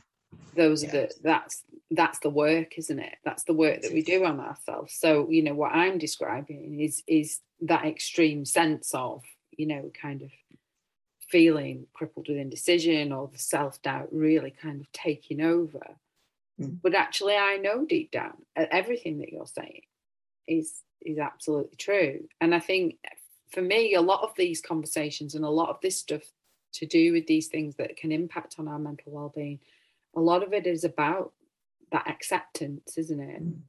those 0.57 0.85
are 0.85 0.89
the 0.89 1.13
that's 1.23 1.65
that's 1.91 2.19
the 2.21 2.31
work, 2.31 2.79
isn't 2.79 2.99
it? 2.99 3.17
That's 3.25 3.45
the 3.45 3.55
work 3.55 3.83
that 3.83 3.93
we 3.93 4.03
do 4.03 4.25
on 4.25 4.41
ourselves. 4.41 4.95
So 4.95 5.29
you 5.31 5.43
know 5.43 5.55
what 5.55 5.73
I'm 5.73 5.99
describing 5.99 6.81
is 6.81 7.03
is 7.07 7.41
that 7.63 7.85
extreme 7.85 8.45
sense 8.45 8.93
of 8.95 9.23
you 9.59 9.67
know, 9.67 9.91
kind 10.01 10.23
of 10.23 10.31
feeling 11.29 11.87
crippled 11.95 12.29
with 12.29 12.37
indecision 12.37 13.13
or 13.13 13.29
the 13.29 13.39
self 13.39 13.81
doubt 13.83 14.09
really 14.13 14.51
kind 14.51 14.81
of 14.81 14.91
taking 14.93 15.41
over. 15.41 15.97
Mm. 16.61 16.79
But 16.83 16.95
actually, 16.95 17.35
I 17.35 17.57
know 17.57 17.85
deep 17.85 18.11
down 18.11 18.35
everything 18.57 19.19
that 19.19 19.33
you're 19.33 19.47
saying 19.47 19.83
is 20.47 20.83
is 21.03 21.19
absolutely 21.19 21.77
true. 21.77 22.21
And 22.41 22.55
I 22.55 22.61
think 22.61 22.99
for 23.51 23.63
me, 23.63 23.95
a 23.95 24.01
lot 24.01 24.23
of 24.23 24.35
these 24.37 24.61
conversations 24.61 25.35
and 25.35 25.45
a 25.45 25.51
lot 25.51 25.69
of 25.69 25.81
this 25.83 25.99
stuff 25.99 26.23
to 26.75 26.87
do 26.87 27.13
with 27.13 27.27
these 27.27 27.49
things 27.49 27.77
that 27.77 27.97
can 27.97 28.11
impact 28.11 28.57
on 28.59 28.67
our 28.67 28.79
mental 28.79 29.13
well-being, 29.13 29.61
a 30.17 30.21
lot 30.21 30.43
of 30.43 30.53
it 30.53 30.67
is 30.67 30.83
about 30.83 31.33
that 31.93 32.09
acceptance, 32.09 32.99
isn't 32.99 33.21
it? 33.21 33.45
Mm. 33.45 33.61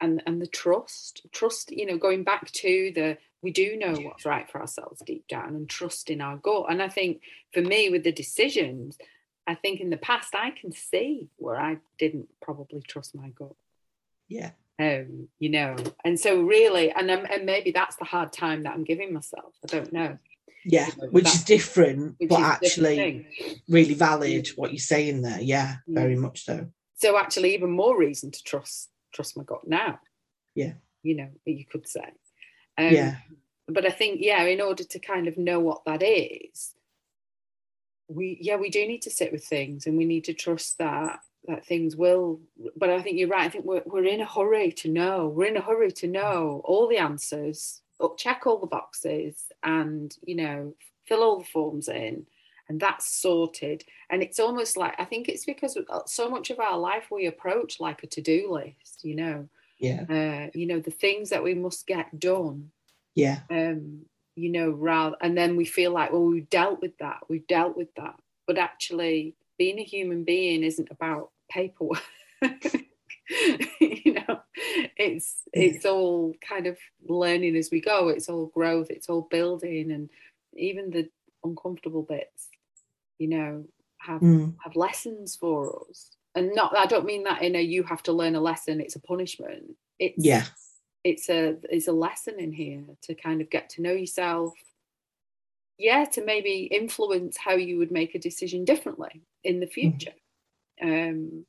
And 0.00 0.22
and 0.26 0.42
the 0.42 0.46
trust, 0.46 1.26
trust, 1.32 1.70
you 1.70 1.86
know, 1.86 1.98
going 1.98 2.24
back 2.24 2.50
to 2.50 2.92
the 2.94 3.18
we 3.42 3.50
do 3.50 3.76
know 3.76 3.94
what's 3.94 4.24
right 4.24 4.48
for 4.48 4.60
ourselves 4.60 5.02
deep 5.04 5.26
down 5.28 5.48
and 5.56 5.68
trust 5.68 6.10
in 6.10 6.20
our 6.20 6.36
gut. 6.36 6.66
And 6.70 6.80
I 6.80 6.88
think 6.88 7.22
for 7.52 7.60
me, 7.60 7.90
with 7.90 8.04
the 8.04 8.12
decisions, 8.12 8.96
I 9.46 9.54
think 9.54 9.80
in 9.80 9.90
the 9.90 9.96
past 9.96 10.34
I 10.34 10.50
can 10.50 10.72
see 10.72 11.28
where 11.36 11.60
I 11.60 11.78
didn't 11.98 12.28
probably 12.40 12.82
trust 12.82 13.14
my 13.14 13.30
gut. 13.30 13.54
Yeah. 14.28 14.52
Um, 14.78 15.28
you 15.38 15.50
know, 15.50 15.76
and 16.04 16.18
so 16.18 16.40
really, 16.40 16.90
and 16.90 17.10
um, 17.10 17.26
and 17.30 17.44
maybe 17.44 17.72
that's 17.72 17.96
the 17.96 18.04
hard 18.04 18.32
time 18.32 18.62
that 18.62 18.72
I'm 18.72 18.84
giving 18.84 19.12
myself. 19.12 19.54
I 19.62 19.66
don't 19.66 19.92
know. 19.92 20.18
Yeah, 20.64 20.88
which 21.10 21.26
is 21.26 21.44
different, 21.44 22.14
which 22.18 22.30
but 22.30 22.38
is 22.38 22.46
actually 22.46 23.26
really 23.68 23.94
valid. 23.94 24.48
What 24.56 24.72
you're 24.72 24.78
saying 24.78 25.22
there, 25.22 25.40
yeah, 25.40 25.76
yeah, 25.86 25.94
very 25.94 26.16
much 26.16 26.44
so. 26.44 26.68
So 26.94 27.18
actually, 27.18 27.54
even 27.54 27.70
more 27.70 27.96
reason 27.96 28.30
to 28.30 28.42
trust 28.42 28.88
trust 29.12 29.36
my 29.36 29.44
gut 29.44 29.68
now. 29.68 30.00
Yeah, 30.54 30.72
you 31.02 31.16
know, 31.16 31.28
you 31.44 31.66
could 31.66 31.86
say. 31.86 32.12
Um, 32.78 32.92
yeah. 32.92 33.16
But 33.68 33.86
I 33.86 33.90
think, 33.90 34.20
yeah, 34.20 34.42
in 34.44 34.60
order 34.60 34.84
to 34.84 34.98
kind 34.98 35.28
of 35.28 35.38
know 35.38 35.60
what 35.60 35.84
that 35.86 36.02
is, 36.02 36.74
we, 38.08 38.38
yeah, 38.40 38.56
we 38.56 38.70
do 38.70 38.86
need 38.86 39.02
to 39.02 39.10
sit 39.10 39.32
with 39.32 39.44
things 39.44 39.86
and 39.86 39.96
we 39.96 40.04
need 40.04 40.24
to 40.24 40.34
trust 40.34 40.78
that 40.78 41.20
that 41.48 41.66
things 41.66 41.96
will 41.96 42.40
but 42.76 42.88
i 42.88 43.02
think 43.02 43.18
you're 43.18 43.28
right. 43.28 43.46
I 43.46 43.48
think 43.48 43.64
we're, 43.64 43.82
we're 43.84 44.04
in 44.04 44.20
a 44.20 44.24
hurry 44.24 44.70
to 44.70 44.88
know. 44.88 45.26
We're 45.26 45.46
in 45.48 45.56
a 45.56 45.60
hurry 45.60 45.90
to 45.90 46.06
know 46.06 46.62
all 46.64 46.86
the 46.86 46.98
answers 46.98 47.82
check 48.16 48.46
all 48.46 48.58
the 48.58 48.66
boxes 48.66 49.46
and 49.62 50.16
you 50.24 50.34
know 50.34 50.74
fill 51.06 51.22
all 51.22 51.38
the 51.38 51.44
forms 51.44 51.88
in 51.88 52.26
and 52.68 52.80
that's 52.80 53.20
sorted. 53.20 53.84
And 54.10 54.22
it's 54.22 54.40
almost 54.40 54.76
like 54.76 54.94
i 54.98 55.04
think 55.04 55.28
it's 55.28 55.44
because 55.44 55.76
so 56.06 56.28
much 56.28 56.50
of 56.50 56.60
our 56.60 56.78
life 56.78 57.04
we 57.10 57.26
approach 57.26 57.80
like 57.80 58.02
a 58.02 58.06
to-do 58.06 58.52
list 58.52 59.04
you 59.04 59.16
know 59.16 59.48
yeah. 59.82 60.04
Uh, 60.08 60.50
you 60.54 60.66
know 60.66 60.80
the 60.80 60.90
things 60.90 61.30
that 61.30 61.42
we 61.42 61.54
must 61.54 61.86
get 61.86 62.18
done 62.18 62.70
yeah. 63.14 63.40
um 63.50 64.02
you 64.36 64.48
know 64.48 64.70
rather 64.70 65.16
and 65.20 65.36
then 65.36 65.56
we 65.56 65.64
feel 65.64 65.92
like 65.92 66.12
well 66.12 66.22
we've 66.22 66.48
dealt 66.48 66.80
with 66.80 66.96
that 66.98 67.18
we've 67.28 67.46
dealt 67.46 67.76
with 67.76 67.94
that. 67.96 68.14
But 68.46 68.58
actually 68.58 69.36
being 69.58 69.78
a 69.78 69.84
human 69.84 70.24
being 70.24 70.62
isn't 70.64 70.88
about 70.90 71.30
paperwork. 71.50 72.02
You 73.80 74.14
know 74.14 74.40
it's 74.96 75.42
it's 75.52 75.86
all 75.86 76.34
kind 76.46 76.66
of 76.66 76.76
learning 77.08 77.56
as 77.56 77.70
we 77.70 77.80
go. 77.80 78.08
It's 78.08 78.28
all 78.28 78.46
growth 78.46 78.90
it's 78.90 79.08
all 79.08 79.22
building 79.30 79.90
and 79.90 80.10
even 80.54 80.90
the 80.90 81.08
uncomfortable 81.44 82.02
bits 82.02 82.48
you 83.18 83.28
know 83.28 83.64
have 83.98 84.20
mm. 84.20 84.54
have 84.62 84.76
lessons 84.76 85.36
for 85.36 85.84
us 85.88 86.10
and 86.34 86.54
not 86.54 86.76
i 86.76 86.86
don't 86.86 87.04
mean 87.04 87.24
that 87.24 87.42
in 87.42 87.56
a 87.56 87.60
you 87.60 87.82
have 87.82 88.02
to 88.02 88.12
learn 88.12 88.34
a 88.34 88.40
lesson 88.40 88.80
it's 88.80 88.96
a 88.96 89.00
punishment 89.00 89.76
it's 89.98 90.14
yeah 90.18 90.44
it's 91.04 91.28
a 91.28 91.56
it's 91.70 91.88
a 91.88 91.92
lesson 91.92 92.38
in 92.38 92.52
here 92.52 92.84
to 93.02 93.14
kind 93.14 93.40
of 93.40 93.50
get 93.50 93.68
to 93.68 93.82
know 93.82 93.92
yourself 93.92 94.52
yeah 95.78 96.04
to 96.04 96.24
maybe 96.24 96.64
influence 96.64 97.36
how 97.36 97.52
you 97.52 97.78
would 97.78 97.90
make 97.90 98.14
a 98.14 98.20
decision 98.20 98.64
differently 98.64 99.22
in 99.44 99.60
the 99.60 99.66
mm. 99.66 99.72
future 99.72 100.14
mm. 100.82 101.10
um 101.10 101.44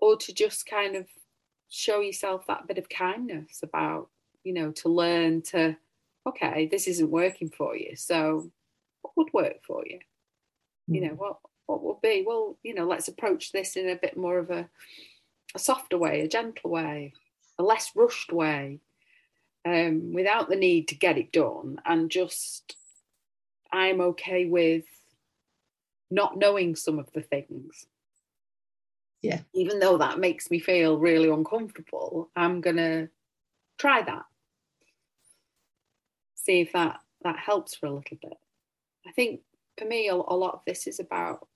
or 0.00 0.16
to 0.16 0.32
just 0.32 0.66
kind 0.66 0.96
of 0.96 1.06
show 1.68 2.00
yourself 2.00 2.46
that 2.46 2.66
bit 2.66 2.78
of 2.78 2.88
kindness 2.88 3.60
about 3.62 4.08
you 4.44 4.52
know 4.52 4.72
to 4.72 4.88
learn 4.88 5.42
to 5.42 5.76
okay 6.26 6.66
this 6.70 6.86
isn't 6.86 7.10
working 7.10 7.50
for 7.50 7.76
you 7.76 7.94
so 7.94 8.50
what 9.02 9.12
would 9.16 9.32
work 9.32 9.64
for 9.66 9.84
you 9.86 9.98
you 10.86 11.00
know 11.00 11.12
mm. 11.12 11.18
what 11.18 11.36
what 11.66 11.82
will 11.82 12.00
be 12.02 12.24
well 12.26 12.58
you 12.62 12.74
know 12.74 12.86
let's 12.86 13.08
approach 13.08 13.52
this 13.52 13.76
in 13.76 13.88
a 13.88 13.96
bit 13.96 14.16
more 14.16 14.38
of 14.38 14.50
a, 14.50 14.68
a 15.54 15.58
softer 15.58 15.98
way 15.98 16.22
a 16.22 16.28
gentle 16.28 16.70
way 16.70 17.12
a 17.58 17.62
less 17.62 17.92
rushed 17.94 18.32
way 18.32 18.80
um, 19.64 20.12
without 20.12 20.48
the 20.48 20.56
need 20.56 20.88
to 20.88 20.96
get 20.96 21.18
it 21.18 21.32
done 21.32 21.80
and 21.86 22.10
just 22.10 22.76
i'm 23.72 24.00
okay 24.00 24.46
with 24.46 24.84
not 26.10 26.36
knowing 26.36 26.76
some 26.76 26.98
of 26.98 27.10
the 27.12 27.22
things 27.22 27.86
Yeah. 29.22 29.40
Even 29.54 29.78
though 29.78 29.98
that 29.98 30.18
makes 30.18 30.50
me 30.50 30.58
feel 30.58 30.98
really 30.98 31.28
uncomfortable, 31.30 32.28
I'm 32.34 32.60
gonna 32.60 33.08
try 33.78 34.02
that. 34.02 34.24
See 36.34 36.60
if 36.60 36.72
that 36.72 37.00
that 37.22 37.38
helps 37.38 37.76
for 37.76 37.86
a 37.86 37.92
little 37.94 38.18
bit. 38.20 38.36
I 39.06 39.12
think 39.12 39.42
for 39.78 39.84
me, 39.84 40.08
a, 40.08 40.14
a 40.14 40.16
lot 40.16 40.54
of 40.54 40.62
this 40.66 40.86
is 40.88 40.98
about 40.98 41.46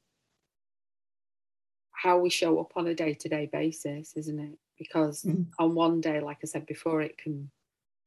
how 1.97 2.19
we 2.19 2.31
show 2.31 2.61
up 2.61 2.73
on 2.77 2.87
a 2.87 2.95
day-to-day 2.95 3.49
basis, 3.53 4.13
isn't 4.17 4.39
it? 4.39 4.59
Because 4.79 5.23
mm. 5.23 5.47
on 5.59 5.75
one 5.75 6.01
day, 6.01 6.21
like 6.21 6.39
I 6.43 6.47
said 6.47 6.67
before, 6.67 7.01
it 7.01 7.17
can 7.19 7.51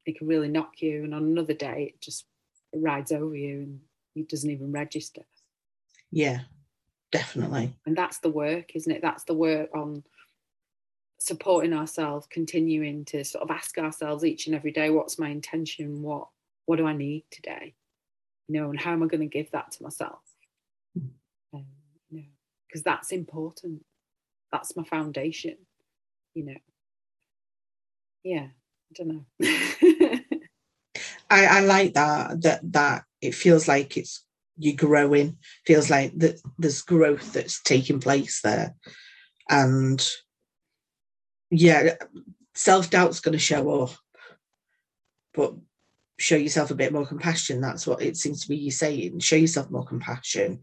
it 0.06 0.18
can 0.18 0.26
really 0.26 0.48
knock 0.48 0.80
you, 0.80 1.04
and 1.04 1.14
on 1.14 1.24
another 1.24 1.54
day, 1.54 1.92
it 1.94 2.00
just 2.00 2.26
it 2.72 2.78
rides 2.80 3.12
over 3.12 3.34
you 3.34 3.60
and 3.60 3.80
it 4.14 4.28
doesn't 4.28 4.50
even 4.50 4.72
register. 4.72 5.22
Yeah, 6.10 6.40
definitely. 7.12 7.74
And 7.86 7.96
that's 7.96 8.18
the 8.18 8.30
work, 8.30 8.74
isn't 8.74 8.92
it? 8.92 9.02
That's 9.02 9.24
the 9.24 9.34
work 9.34 9.70
on 9.74 10.04
supporting 11.18 11.72
ourselves, 11.72 12.26
continuing 12.30 13.04
to 13.06 13.24
sort 13.24 13.42
of 13.42 13.50
ask 13.50 13.76
ourselves 13.78 14.24
each 14.24 14.46
and 14.46 14.56
every 14.56 14.72
day, 14.72 14.90
what's 14.90 15.18
my 15.18 15.28
intention? 15.28 16.02
What 16.02 16.28
what 16.66 16.76
do 16.76 16.86
I 16.86 16.92
need 16.92 17.24
today? 17.30 17.74
You 18.48 18.60
know, 18.60 18.70
and 18.70 18.80
how 18.80 18.92
am 18.92 19.02
I 19.02 19.06
going 19.06 19.20
to 19.20 19.26
give 19.26 19.50
that 19.52 19.72
to 19.72 19.82
myself? 19.82 20.20
Mm. 20.98 21.10
Um, 21.54 21.66
you 22.10 22.18
know, 22.18 22.24
because 22.70 22.82
that's 22.82 23.12
important. 23.12 23.82
That's 24.52 24.76
my 24.76 24.84
foundation. 24.84 25.56
You 26.34 26.46
know. 26.46 26.56
Yeah, 28.22 28.46
I 28.48 28.94
don't 28.94 29.08
know. 29.08 29.24
I, 31.30 31.46
I 31.46 31.60
like 31.60 31.94
that 31.94 32.42
that 32.42 32.60
that 32.72 33.04
it 33.20 33.34
feels 33.34 33.68
like 33.68 33.96
it's 33.96 34.24
you're 34.58 34.76
growing 34.76 35.38
feels 35.66 35.88
like 35.88 36.12
that 36.18 36.40
there's 36.58 36.82
growth 36.82 37.32
that's 37.32 37.62
taking 37.62 38.00
place 38.00 38.40
there 38.42 38.74
and 39.48 40.06
yeah 41.50 41.94
self-doubt's 42.54 43.20
going 43.20 43.32
to 43.32 43.38
show 43.38 43.82
up 43.82 43.90
but 45.32 45.54
show 46.18 46.36
yourself 46.36 46.70
a 46.70 46.74
bit 46.74 46.92
more 46.92 47.06
compassion 47.06 47.60
that's 47.60 47.86
what 47.86 48.02
it 48.02 48.16
seems 48.16 48.42
to 48.42 48.48
be 48.48 48.56
you 48.56 48.70
saying 48.70 49.18
show 49.18 49.36
yourself 49.36 49.70
more 49.70 49.86
compassion 49.86 50.62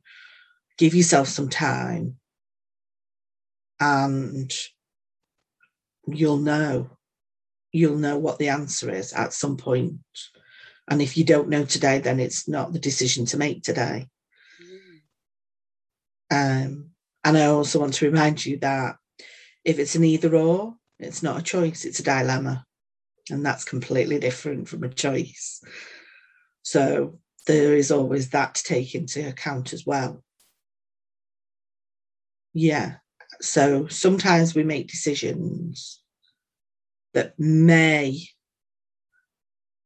give 0.77 0.93
yourself 0.93 1.27
some 1.27 1.49
time 1.49 2.17
and 3.79 4.51
you'll 6.07 6.37
know 6.37 6.89
you'll 7.71 7.97
know 7.97 8.17
what 8.17 8.39
the 8.39 8.49
answer 8.49 8.89
is 8.89 9.13
at 9.13 9.33
some 9.33 9.57
point. 9.57 9.99
and 10.89 11.01
if 11.01 11.17
you 11.17 11.25
don't 11.25 11.49
know 11.49 11.65
today, 11.65 11.99
then 11.99 12.19
it's 12.19 12.47
not 12.47 12.71
the 12.71 12.79
decision 12.79 13.25
to 13.25 13.37
make 13.37 13.61
today. 13.61 14.07
Um, 16.31 16.91
and 17.23 17.37
I 17.37 17.45
also 17.47 17.79
want 17.79 17.93
to 17.95 18.09
remind 18.09 18.45
you 18.45 18.57
that 18.59 18.95
if 19.65 19.79
it's 19.79 19.95
an 19.95 20.05
either 20.05 20.33
or, 20.35 20.75
it's 20.97 21.21
not 21.21 21.39
a 21.39 21.43
choice, 21.43 21.83
it's 21.83 21.99
a 21.99 22.03
dilemma. 22.03 22.65
And 23.29 23.45
that's 23.45 23.65
completely 23.65 24.17
different 24.17 24.69
from 24.69 24.83
a 24.83 24.89
choice. 24.89 25.61
So 26.63 27.19
there 27.47 27.75
is 27.75 27.91
always 27.91 28.29
that 28.29 28.55
to 28.55 28.63
take 28.63 28.95
into 28.95 29.27
account 29.27 29.73
as 29.73 29.85
well. 29.85 30.23
Yeah. 32.59 32.95
So 33.39 33.85
sometimes 33.85 34.55
we 34.55 34.63
make 34.63 34.87
decisions 34.87 36.01
that 37.13 37.39
may 37.39 38.23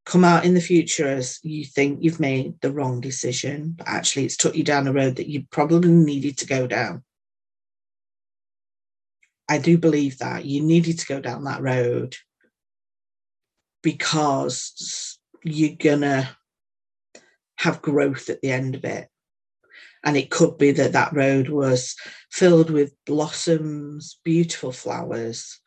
come 0.06 0.24
out 0.24 0.46
in 0.46 0.54
the 0.54 0.62
future 0.62 1.06
as 1.06 1.40
you 1.44 1.66
think 1.66 2.00
you've 2.02 2.22
made 2.22 2.62
the 2.62 2.72
wrong 2.72 3.02
decision, 3.02 3.76
but 3.78 3.90
actually 3.90 4.24
it's 4.24 4.38
took 4.38 4.56
you 4.56 4.64
down 4.64 4.88
a 4.88 4.94
road 4.94 5.18
that 5.18 5.28
you 5.28 5.44
probably 5.52 5.92
needed 5.92 6.38
to 6.38 6.48
go 6.48 6.66
down. 6.66 7.04
I 9.50 9.58
do 9.58 9.78
believe 9.78 10.20
that 10.20 10.46
you 10.46 10.62
needed 10.62 10.98
to 11.00 11.06
go 11.06 11.20
down 11.20 11.44
that 11.44 11.62
road 11.62 12.16
because 13.84 15.20
you're 15.44 15.76
gonna 15.76 16.38
have 17.58 17.82
growth 17.82 18.30
at 18.30 18.40
the 18.42 18.50
end 18.50 18.76
of 18.76 18.86
it. 18.86 19.11
And 20.04 20.18
it 20.18 20.32
could 20.32 20.58
be 20.58 20.72
that 20.72 20.94
that 20.94 21.14
road 21.14 21.50
was 21.50 21.96
filled 22.32 22.70
with 22.70 22.96
blossoms, 23.06 24.20
beautiful 24.24 24.72
flowers, 24.72 25.60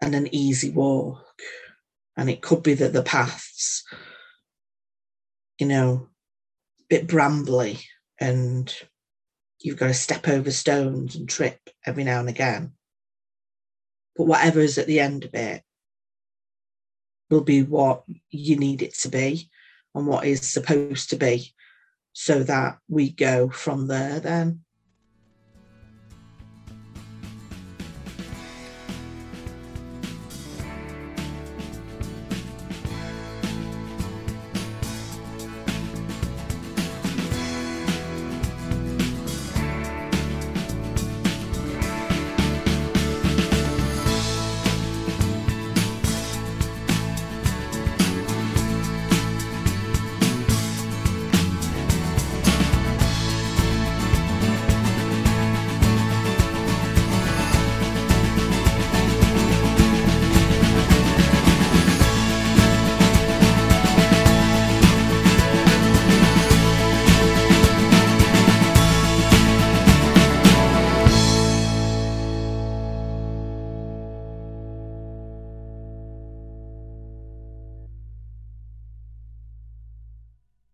and 0.00 0.14
an 0.14 0.32
easy 0.32 0.70
walk 0.70 1.24
and 2.16 2.28
it 2.28 2.42
could 2.42 2.62
be 2.62 2.74
that 2.74 2.92
the 2.92 3.02
paths, 3.02 3.84
you 5.58 5.66
know, 5.66 6.08
a 6.80 6.84
bit 6.88 7.06
brambly 7.06 7.82
and 8.20 8.74
you've 9.60 9.78
got 9.78 9.86
to 9.86 9.94
step 9.94 10.28
over 10.28 10.50
stones 10.50 11.16
and 11.16 11.28
trip 11.28 11.58
every 11.86 12.04
now 12.04 12.20
and 12.20 12.28
again. 12.28 12.72
But 14.16 14.26
whatever 14.26 14.60
is 14.60 14.76
at 14.76 14.86
the 14.86 15.00
end 15.00 15.24
of 15.24 15.34
it 15.34 15.62
will 17.30 17.42
be 17.42 17.62
what 17.62 18.04
you 18.30 18.56
need 18.56 18.82
it 18.82 18.94
to 18.94 19.08
be 19.08 19.48
and 19.94 20.06
what 20.06 20.26
is 20.26 20.42
supposed 20.42 21.10
to 21.10 21.16
be 21.16 21.54
so 22.12 22.42
that 22.42 22.78
we 22.88 23.10
go 23.10 23.48
from 23.48 23.86
there 23.86 24.20
then 24.20 24.60